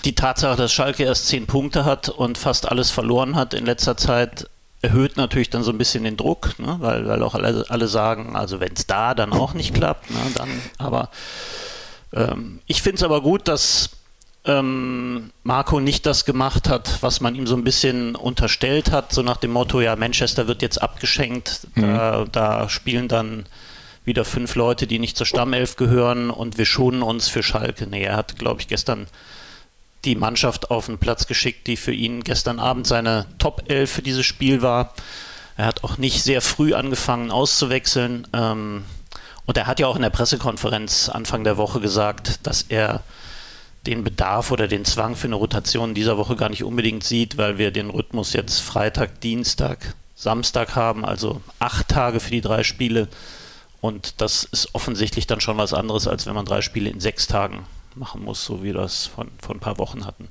Die 0.04 0.14
Tatsache, 0.14 0.56
dass 0.56 0.70
Schalke 0.70 1.04
erst 1.04 1.28
zehn 1.28 1.46
Punkte 1.46 1.86
hat 1.86 2.10
und 2.10 2.36
fast 2.36 2.70
alles 2.70 2.90
verloren 2.90 3.36
hat 3.36 3.54
in 3.54 3.64
letzter 3.64 3.96
Zeit, 3.96 4.50
erhöht 4.86 5.16
natürlich 5.16 5.50
dann 5.50 5.64
so 5.64 5.72
ein 5.72 5.78
bisschen 5.78 6.04
den 6.04 6.16
Druck, 6.16 6.58
ne? 6.58 6.76
weil, 6.78 7.08
weil 7.08 7.22
auch 7.22 7.34
alle, 7.34 7.64
alle 7.68 7.88
sagen, 7.88 8.36
also 8.36 8.60
wenn 8.60 8.72
es 8.72 8.86
da 8.86 9.14
dann 9.14 9.32
auch 9.32 9.52
nicht 9.52 9.74
klappt, 9.74 10.10
ne? 10.10 10.18
dann, 10.36 10.48
aber 10.78 11.10
ähm, 12.12 12.60
ich 12.66 12.82
finde 12.82 12.96
es 12.98 13.02
aber 13.02 13.20
gut, 13.20 13.48
dass 13.48 13.90
ähm, 14.44 15.32
Marco 15.42 15.80
nicht 15.80 16.06
das 16.06 16.24
gemacht 16.24 16.68
hat, 16.68 16.98
was 17.02 17.20
man 17.20 17.34
ihm 17.34 17.48
so 17.48 17.56
ein 17.56 17.64
bisschen 17.64 18.14
unterstellt 18.14 18.92
hat, 18.92 19.12
so 19.12 19.22
nach 19.22 19.38
dem 19.38 19.50
Motto, 19.50 19.80
ja, 19.80 19.96
Manchester 19.96 20.46
wird 20.46 20.62
jetzt 20.62 20.80
abgeschenkt, 20.80 21.66
mhm. 21.74 21.82
da, 21.82 22.24
da, 22.30 22.68
spielen 22.68 23.08
dann 23.08 23.46
wieder 24.04 24.24
fünf 24.24 24.54
Leute, 24.54 24.86
die 24.86 25.00
nicht 25.00 25.16
zur 25.16 25.26
Stammelf 25.26 25.74
gehören 25.74 26.30
und 26.30 26.58
wir 26.58 26.64
schonen 26.64 27.02
uns 27.02 27.26
für 27.26 27.42
Schalke. 27.42 27.88
Nee, 27.88 28.04
er 28.04 28.16
hat, 28.16 28.38
glaube 28.38 28.60
ich, 28.60 28.68
gestern 28.68 29.08
die 30.06 30.16
Mannschaft 30.16 30.70
auf 30.70 30.86
den 30.86 30.98
Platz 30.98 31.26
geschickt, 31.26 31.66
die 31.66 31.76
für 31.76 31.92
ihn 31.92 32.22
gestern 32.22 32.60
Abend 32.60 32.86
seine 32.86 33.26
Top 33.38 33.64
11 33.68 33.90
für 33.90 34.02
dieses 34.02 34.24
Spiel 34.24 34.62
war. 34.62 34.94
Er 35.56 35.66
hat 35.66 35.84
auch 35.84 35.98
nicht 35.98 36.22
sehr 36.22 36.40
früh 36.40 36.74
angefangen 36.74 37.30
auszuwechseln. 37.30 38.26
Ähm, 38.32 38.84
und 39.46 39.56
er 39.56 39.66
hat 39.66 39.80
ja 39.80 39.86
auch 39.86 39.96
in 39.96 40.02
der 40.02 40.10
Pressekonferenz 40.10 41.08
Anfang 41.08 41.44
der 41.44 41.56
Woche 41.56 41.80
gesagt, 41.80 42.46
dass 42.46 42.62
er 42.62 43.02
den 43.86 44.04
Bedarf 44.04 44.50
oder 44.50 44.66
den 44.68 44.84
Zwang 44.84 45.14
für 45.14 45.28
eine 45.28 45.36
Rotation 45.36 45.94
dieser 45.94 46.18
Woche 46.18 46.36
gar 46.36 46.48
nicht 46.48 46.64
unbedingt 46.64 47.04
sieht, 47.04 47.36
weil 47.36 47.58
wir 47.58 47.70
den 47.70 47.90
Rhythmus 47.90 48.32
jetzt 48.32 48.60
Freitag, 48.60 49.20
Dienstag, 49.20 49.94
Samstag 50.16 50.74
haben, 50.74 51.04
also 51.04 51.40
acht 51.58 51.88
Tage 51.88 52.18
für 52.20 52.30
die 52.30 52.40
drei 52.40 52.64
Spiele. 52.64 53.08
Und 53.80 54.20
das 54.20 54.44
ist 54.44 54.74
offensichtlich 54.74 55.26
dann 55.28 55.40
schon 55.40 55.58
was 55.58 55.72
anderes, 55.72 56.08
als 56.08 56.26
wenn 56.26 56.34
man 56.34 56.46
drei 56.46 56.62
Spiele 56.62 56.90
in 56.90 57.00
sechs 57.00 57.28
Tagen 57.28 57.64
machen 57.96 58.22
muss, 58.24 58.44
so 58.44 58.60
wie 58.60 58.66
wir 58.66 58.74
das 58.74 59.06
von, 59.06 59.28
von 59.40 59.56
ein 59.56 59.60
paar 59.60 59.78
Wochen 59.78 60.06
hatten. 60.06 60.28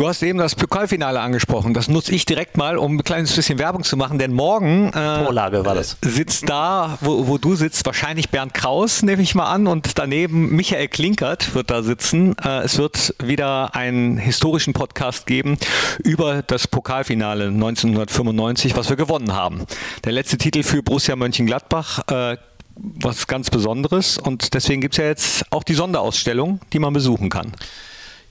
Du 0.00 0.08
hast 0.08 0.22
eben 0.22 0.38
das 0.38 0.54
Pokalfinale 0.54 1.20
angesprochen. 1.20 1.74
Das 1.74 1.88
nutze 1.88 2.14
ich 2.14 2.24
direkt 2.24 2.56
mal, 2.56 2.78
um 2.78 2.96
ein 2.96 3.04
kleines 3.04 3.36
bisschen 3.36 3.58
Werbung 3.58 3.84
zu 3.84 3.98
machen, 3.98 4.18
denn 4.18 4.32
morgen 4.32 4.88
äh, 4.94 5.24
Vorlage 5.24 5.62
war 5.66 5.74
das. 5.74 5.98
sitzt 6.00 6.48
da, 6.48 6.96
wo, 7.02 7.26
wo, 7.26 7.36
du 7.36 7.54
sitzt, 7.54 7.84
wahrscheinlich 7.84 8.30
Bernd 8.30 8.54
Kraus, 8.54 9.02
nehme 9.02 9.20
ich 9.20 9.34
mal 9.34 9.52
an, 9.52 9.66
und 9.66 9.98
daneben 9.98 10.56
Michael 10.56 10.88
Klinkert 10.88 11.54
wird 11.54 11.70
da 11.70 11.82
sitzen. 11.82 12.34
Äh, 12.42 12.60
es 12.60 12.78
wird 12.78 13.14
wieder 13.22 13.74
einen 13.74 14.16
historischen 14.16 14.72
Podcast 14.72 15.26
geben 15.26 15.58
über 16.02 16.40
das 16.46 16.66
Pokalfinale 16.66 17.48
1995, 17.48 18.76
was 18.78 18.88
wir 18.88 18.96
gewonnen 18.96 19.34
haben. 19.34 19.66
Der 20.04 20.12
letzte 20.12 20.38
Titel 20.38 20.62
für 20.62 20.82
Borussia 20.82 21.14
Mönchengladbach. 21.14 22.08
Äh, 22.08 22.38
was 22.82 23.26
ganz 23.26 23.50
Besonderes 23.50 24.18
und 24.18 24.54
deswegen 24.54 24.80
gibt 24.80 24.94
es 24.94 24.98
ja 24.98 25.04
jetzt 25.04 25.44
auch 25.50 25.62
die 25.62 25.74
Sonderausstellung, 25.74 26.60
die 26.72 26.78
man 26.78 26.92
besuchen 26.92 27.28
kann. 27.28 27.52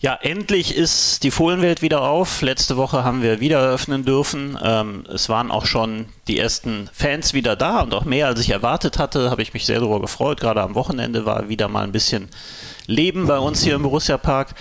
Ja, 0.02 0.18
endlich 0.22 0.78
ist 0.78 1.24
die 1.24 1.32
Fohlenwelt 1.32 1.82
wieder 1.82 2.04
auf. 2.04 2.42
Letzte 2.42 2.78
Woche 2.78 3.04
haben 3.04 3.22
wir 3.22 3.42
wieder 3.42 3.60
eröffnen 3.60 4.06
dürfen. 4.06 4.58
Ähm, 4.64 5.04
es 5.14 5.28
waren 5.28 5.52
auch 5.52 5.66
schon 5.66 6.06
die 6.30 6.40
ersten 6.40 6.90
Fans 6.94 7.34
wieder 7.34 7.58
da 7.58 7.82
und 7.82 7.94
auch 7.94 8.06
mehr 8.06 8.28
als 8.28 8.40
ich 8.40 8.50
erwartet 8.50 8.98
hatte. 8.98 9.30
Habe 9.30 9.42
ich 9.42 9.54
mich 9.54 9.66
sehr 9.66 9.80
darüber 9.82 10.00
gefreut. 10.00 10.40
Gerade 10.40 10.62
am 10.62 10.74
Wochenende 10.74 11.26
war 11.26 11.50
wieder 11.50 11.68
mal 11.68 11.84
ein 11.84 11.92
bisschen 11.92 12.30
Leben 12.88 13.28
bei 13.28 13.40
uns 13.40 13.62
hier 13.62 13.76
im 13.76 13.84
Borussia 13.84 14.18
Park. 14.18 14.56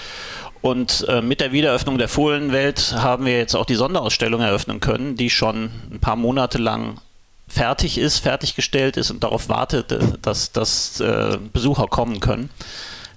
Und 0.61 1.07
äh, 1.09 1.23
mit 1.23 1.41
der 1.41 1.53
Wiedereröffnung 1.53 1.99
der 1.99 2.09
Fohlenwelt 2.09 2.95
haben 2.97 3.25
wir 3.25 3.39
jetzt 3.39 3.55
auch 3.55 3.65
die 3.65 3.77
Sonderausstellung 3.77 4.41
eröffnen 4.41 4.81
können, 4.81 5.15
die 5.15 5.31
schon 5.31 5.71
ein 5.93 6.01
paar 6.01 6.17
Monate 6.17 6.59
lang 6.59 7.01
fertig 7.49 7.99
ist, 7.99 8.19
fertiggestellt 8.19 8.97
ist 8.97 9.11
und 9.11 9.25
darauf 9.25 9.49
wartet, 9.49 9.93
äh, 9.93 9.99
dass, 10.23 10.53
dass 10.53 11.01
äh, 11.01 11.39
Besucher 11.53 11.87
kommen 11.87 12.21
können. 12.21 12.51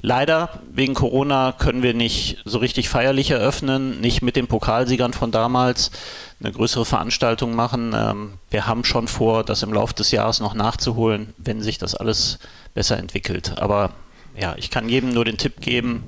Leider 0.03 0.61
wegen 0.73 0.95
Corona 0.95 1.51
können 1.51 1.83
wir 1.83 1.93
nicht 1.93 2.39
so 2.43 2.57
richtig 2.57 2.89
feierlich 2.89 3.29
eröffnen, 3.29 4.01
nicht 4.01 4.23
mit 4.23 4.35
den 4.35 4.47
Pokalsiegern 4.47 5.13
von 5.13 5.31
damals 5.31 5.91
eine 6.39 6.51
größere 6.51 6.85
Veranstaltung 6.85 7.53
machen. 7.53 7.93
Ähm, 7.95 8.33
wir 8.49 8.65
haben 8.65 8.83
schon 8.83 9.07
vor, 9.07 9.43
das 9.43 9.61
im 9.61 9.73
Laufe 9.73 9.93
des 9.93 10.09
Jahres 10.09 10.39
noch 10.39 10.55
nachzuholen, 10.55 11.35
wenn 11.37 11.61
sich 11.61 11.77
das 11.77 11.93
alles 11.93 12.39
besser 12.73 12.97
entwickelt. 12.97 13.59
Aber 13.59 13.91
ja, 14.35 14.55
ich 14.57 14.71
kann 14.71 14.89
jedem 14.89 15.13
nur 15.13 15.25
den 15.25 15.37
Tipp 15.37 15.61
geben, 15.61 16.03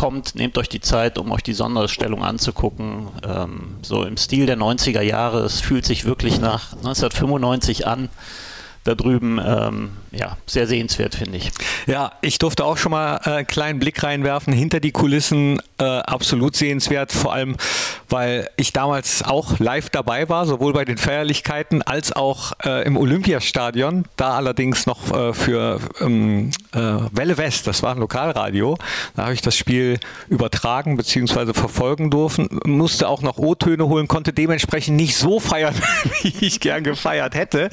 kommt, 0.00 0.34
nehmt 0.34 0.56
euch 0.56 0.70
die 0.70 0.80
Zeit, 0.80 1.18
um 1.18 1.30
euch 1.30 1.42
die 1.42 1.52
Sonderausstellung 1.52 2.24
anzugucken. 2.24 3.08
Ähm, 3.22 3.76
so 3.82 4.02
im 4.04 4.16
Stil 4.16 4.46
der 4.46 4.56
90er 4.56 5.02
Jahre, 5.02 5.40
es 5.40 5.60
fühlt 5.60 5.84
sich 5.84 6.06
wirklich 6.06 6.40
nach 6.40 6.72
1995 6.72 7.86
an 7.86 8.08
da 8.84 8.94
drüben 8.94 9.40
ähm, 9.44 9.90
ja, 10.10 10.36
sehr 10.46 10.66
sehenswert, 10.66 11.14
finde 11.14 11.36
ich. 11.36 11.50
Ja, 11.86 12.12
ich 12.20 12.38
durfte 12.38 12.64
auch 12.64 12.76
schon 12.76 12.90
mal 12.92 13.20
äh, 13.24 13.30
einen 13.30 13.46
kleinen 13.46 13.78
Blick 13.78 14.02
reinwerfen 14.02 14.52
hinter 14.52 14.80
die 14.80 14.90
Kulissen. 14.90 15.60
Äh, 15.78 15.84
absolut 15.84 16.56
sehenswert, 16.56 17.12
vor 17.12 17.32
allem, 17.32 17.56
weil 18.08 18.48
ich 18.56 18.72
damals 18.72 19.22
auch 19.22 19.58
live 19.58 19.88
dabei 19.90 20.28
war, 20.28 20.46
sowohl 20.46 20.72
bei 20.72 20.84
den 20.84 20.98
Feierlichkeiten 20.98 21.82
als 21.82 22.12
auch 22.12 22.52
äh, 22.64 22.84
im 22.84 22.96
Olympiastadion. 22.96 24.04
Da 24.16 24.34
allerdings 24.34 24.86
noch 24.86 25.12
äh, 25.12 25.32
für 25.32 25.80
ähm, 26.00 26.50
äh, 26.72 26.78
Welle 27.12 27.36
West, 27.36 27.66
das 27.66 27.82
war 27.82 27.92
ein 27.94 27.98
Lokalradio. 27.98 28.76
Da 29.14 29.24
habe 29.24 29.34
ich 29.34 29.42
das 29.42 29.56
Spiel 29.56 30.00
übertragen 30.28 30.96
bzw. 30.96 31.52
verfolgen 31.54 32.10
dürfen. 32.10 32.60
Musste 32.64 33.08
auch 33.08 33.22
noch 33.22 33.38
O-Töne 33.38 33.86
holen, 33.86 34.08
konnte 34.08 34.32
dementsprechend 34.32 34.96
nicht 34.96 35.16
so 35.16 35.38
feiern, 35.38 35.74
wie 36.22 36.46
ich 36.46 36.60
gern 36.60 36.82
gefeiert 36.82 37.34
hätte. 37.34 37.70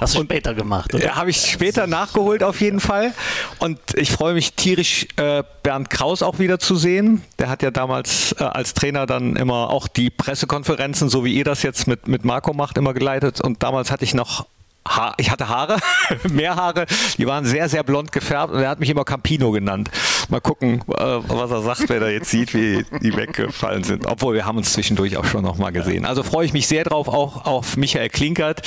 Hast 0.00 0.14
du 0.14 0.20
Und, 0.20 0.26
später 0.26 0.54
gemacht, 0.54 0.94
oder? 0.94 1.04
Ja, 1.04 1.16
habe 1.16 1.30
ich 1.30 1.38
später 1.50 1.86
nachgeholt 1.86 2.42
auf 2.42 2.60
jeden 2.60 2.80
Fall. 2.80 3.12
Und 3.58 3.78
ich 3.94 4.10
freue 4.10 4.34
mich 4.34 4.54
tierisch, 4.54 5.06
äh, 5.16 5.42
Bernd 5.62 5.90
Kraus 5.90 6.22
auch 6.22 6.38
wieder 6.38 6.58
zu 6.58 6.76
sehen. 6.76 7.22
Der 7.38 7.48
hat 7.48 7.62
ja 7.62 7.70
damals 7.70 8.32
äh, 8.38 8.44
als 8.44 8.74
Trainer 8.74 9.06
dann 9.06 9.36
immer 9.36 9.70
auch 9.70 9.88
die 9.88 10.10
Pressekonferenzen, 10.10 11.08
so 11.08 11.24
wie 11.24 11.34
ihr 11.34 11.44
das 11.44 11.62
jetzt 11.62 11.86
mit, 11.86 12.08
mit 12.08 12.24
Marco 12.24 12.52
macht, 12.52 12.78
immer 12.78 12.94
geleitet. 12.94 13.40
Und 13.40 13.62
damals 13.62 13.90
hatte 13.90 14.04
ich 14.04 14.14
noch 14.14 14.46
Ha 14.88 15.14
ich 15.16 15.30
hatte 15.30 15.48
Haare, 15.48 15.78
mehr 16.30 16.56
Haare, 16.56 16.86
die 17.18 17.26
waren 17.26 17.44
sehr, 17.44 17.68
sehr 17.68 17.82
blond 17.82 18.12
gefärbt 18.12 18.52
und 18.52 18.60
er 18.60 18.68
hat 18.68 18.80
mich 18.80 18.88
immer 18.88 19.04
Campino 19.04 19.50
genannt. 19.50 19.90
Mal 20.28 20.40
gucken, 20.40 20.82
äh, 20.88 21.04
was 21.28 21.50
er 21.50 21.62
sagt, 21.62 21.88
wenn 21.88 22.02
er 22.02 22.10
jetzt 22.10 22.30
sieht, 22.30 22.54
wie 22.54 22.84
die 23.00 23.16
weggefallen 23.16 23.84
sind. 23.84 24.06
Obwohl 24.06 24.34
wir 24.34 24.44
haben 24.46 24.58
uns 24.58 24.72
zwischendurch 24.72 25.16
auch 25.16 25.24
schon 25.24 25.42
nochmal 25.42 25.72
gesehen. 25.72 26.04
Also 26.04 26.22
freue 26.22 26.46
ich 26.46 26.52
mich 26.52 26.66
sehr 26.66 26.84
drauf, 26.84 27.08
auch 27.08 27.44
auf 27.44 27.76
Michael 27.76 28.08
Klinkert. 28.08 28.62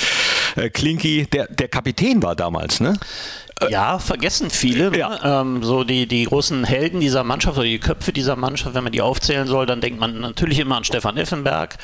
Äh, 0.56 0.70
Klinki, 0.70 1.26
der, 1.26 1.46
der 1.48 1.68
Kapitän 1.68 2.22
war 2.22 2.34
damals, 2.34 2.80
ne? 2.80 2.94
Ja, 3.68 3.98
vergessen 3.98 4.50
viele. 4.50 4.96
Ja. 4.96 5.40
Ähm, 5.42 5.62
so 5.62 5.84
die, 5.84 6.06
die 6.06 6.24
großen 6.24 6.64
Helden 6.64 7.00
dieser 7.00 7.24
Mannschaft 7.24 7.58
oder 7.58 7.66
die 7.66 7.78
Köpfe 7.78 8.12
dieser 8.12 8.36
Mannschaft, 8.36 8.74
wenn 8.74 8.84
man 8.84 8.92
die 8.92 9.02
aufzählen 9.02 9.46
soll, 9.46 9.66
dann 9.66 9.80
denkt 9.80 10.00
man 10.00 10.20
natürlich 10.20 10.58
immer 10.58 10.76
an 10.76 10.84
Stefan 10.84 11.18
Effenberg, 11.18 11.76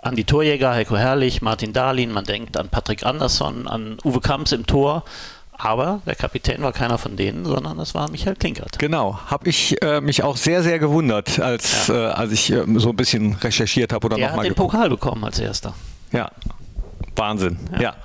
an 0.00 0.16
die 0.16 0.24
Torjäger, 0.24 0.72
Heiko 0.72 0.96
Herrlich, 0.96 1.42
Martin 1.42 1.72
Dahlin, 1.72 2.10
man 2.10 2.24
denkt 2.24 2.56
an 2.56 2.68
Patrick 2.68 3.06
Andersson, 3.06 3.68
an 3.68 3.98
Uwe 4.04 4.20
Kamps 4.20 4.50
im 4.50 4.66
Tor. 4.66 5.04
Aber 5.52 6.00
der 6.06 6.14
Kapitän 6.14 6.62
war 6.62 6.72
keiner 6.72 6.98
von 6.98 7.16
denen, 7.16 7.44
sondern 7.44 7.78
es 7.78 7.94
war 7.94 8.10
Michael 8.10 8.36
Klinkert. 8.36 8.78
Genau, 8.78 9.18
habe 9.26 9.48
ich 9.48 9.80
äh, 9.82 10.00
mich 10.00 10.22
auch 10.22 10.36
sehr, 10.36 10.62
sehr 10.62 10.78
gewundert, 10.78 11.38
als, 11.38 11.88
ja. 11.88 12.10
äh, 12.10 12.12
als 12.12 12.32
ich 12.32 12.50
äh, 12.50 12.64
so 12.76 12.90
ein 12.90 12.96
bisschen 12.96 13.34
recherchiert 13.34 13.92
habe 13.92 14.06
oder 14.06 14.16
nochmal. 14.16 14.30
Der 14.30 14.38
hat 14.38 14.44
den 14.44 14.54
Pokal 14.54 14.88
bekommen 14.88 15.24
als 15.24 15.38
erster. 15.38 15.74
Ja, 16.10 16.30
Wahnsinn. 17.16 17.58
ja. 17.72 17.80
ja. 17.80 17.96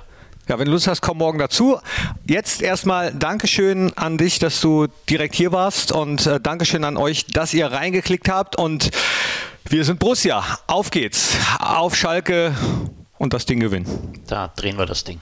Ja, 0.48 0.58
wenn 0.58 0.64
du 0.64 0.72
Lust 0.72 0.88
hast, 0.88 1.02
komm 1.02 1.18
morgen 1.18 1.38
dazu. 1.38 1.78
Jetzt 2.26 2.62
erstmal 2.62 3.12
Dankeschön 3.12 3.92
an 3.98 4.16
dich, 4.16 4.38
dass 4.38 4.62
du 4.62 4.86
direkt 5.10 5.34
hier 5.34 5.52
warst 5.52 5.92
und 5.92 6.26
äh, 6.26 6.40
Dankeschön 6.40 6.84
an 6.84 6.96
euch, 6.96 7.26
dass 7.26 7.52
ihr 7.52 7.66
reingeklickt 7.70 8.30
habt 8.30 8.56
und 8.56 8.90
wir 9.68 9.84
sind 9.84 9.98
Borussia. 9.98 10.42
Auf 10.66 10.90
geht's. 10.90 11.36
Auf 11.58 11.94
Schalke 11.94 12.54
und 13.18 13.34
das 13.34 13.44
Ding 13.44 13.60
gewinnen. 13.60 13.86
Da 14.26 14.48
drehen 14.56 14.78
wir 14.78 14.86
das 14.86 15.04
Ding. 15.04 15.20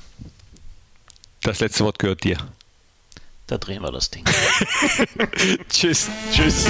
Das 1.46 1.61
letzte 1.61 1.85
Wort 1.85 2.00
gehört 2.00 2.24
dir. 2.24 2.38
Da 3.46 3.56
drehen 3.56 3.80
wir 3.80 3.92
das 3.92 4.11
Ding. 4.11 4.24
Tschüss. 5.68 6.11
Tschüss. 6.32 6.66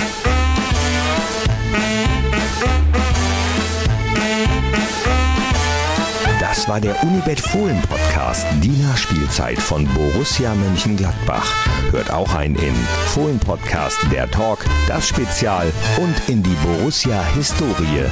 Das 6.38 6.68
war 6.68 6.78
der 6.78 7.02
Unibet 7.02 7.40
Fohlen 7.40 7.80
Podcast, 7.88 8.46
die 8.62 8.68
Nachspielzeit 8.68 9.58
von 9.58 9.88
Borussia 9.94 10.54
Mönchengladbach. 10.54 11.50
Hört 11.90 12.10
auch 12.10 12.34
ein 12.34 12.54
in 12.56 12.74
Fohlen 13.14 13.38
Podcast, 13.38 13.98
der 14.12 14.30
Talk, 14.30 14.58
das 14.86 15.08
Spezial 15.08 15.72
und 15.96 16.28
in 16.28 16.42
die 16.42 16.56
Borussia 16.62 17.24
Historie. 17.34 18.04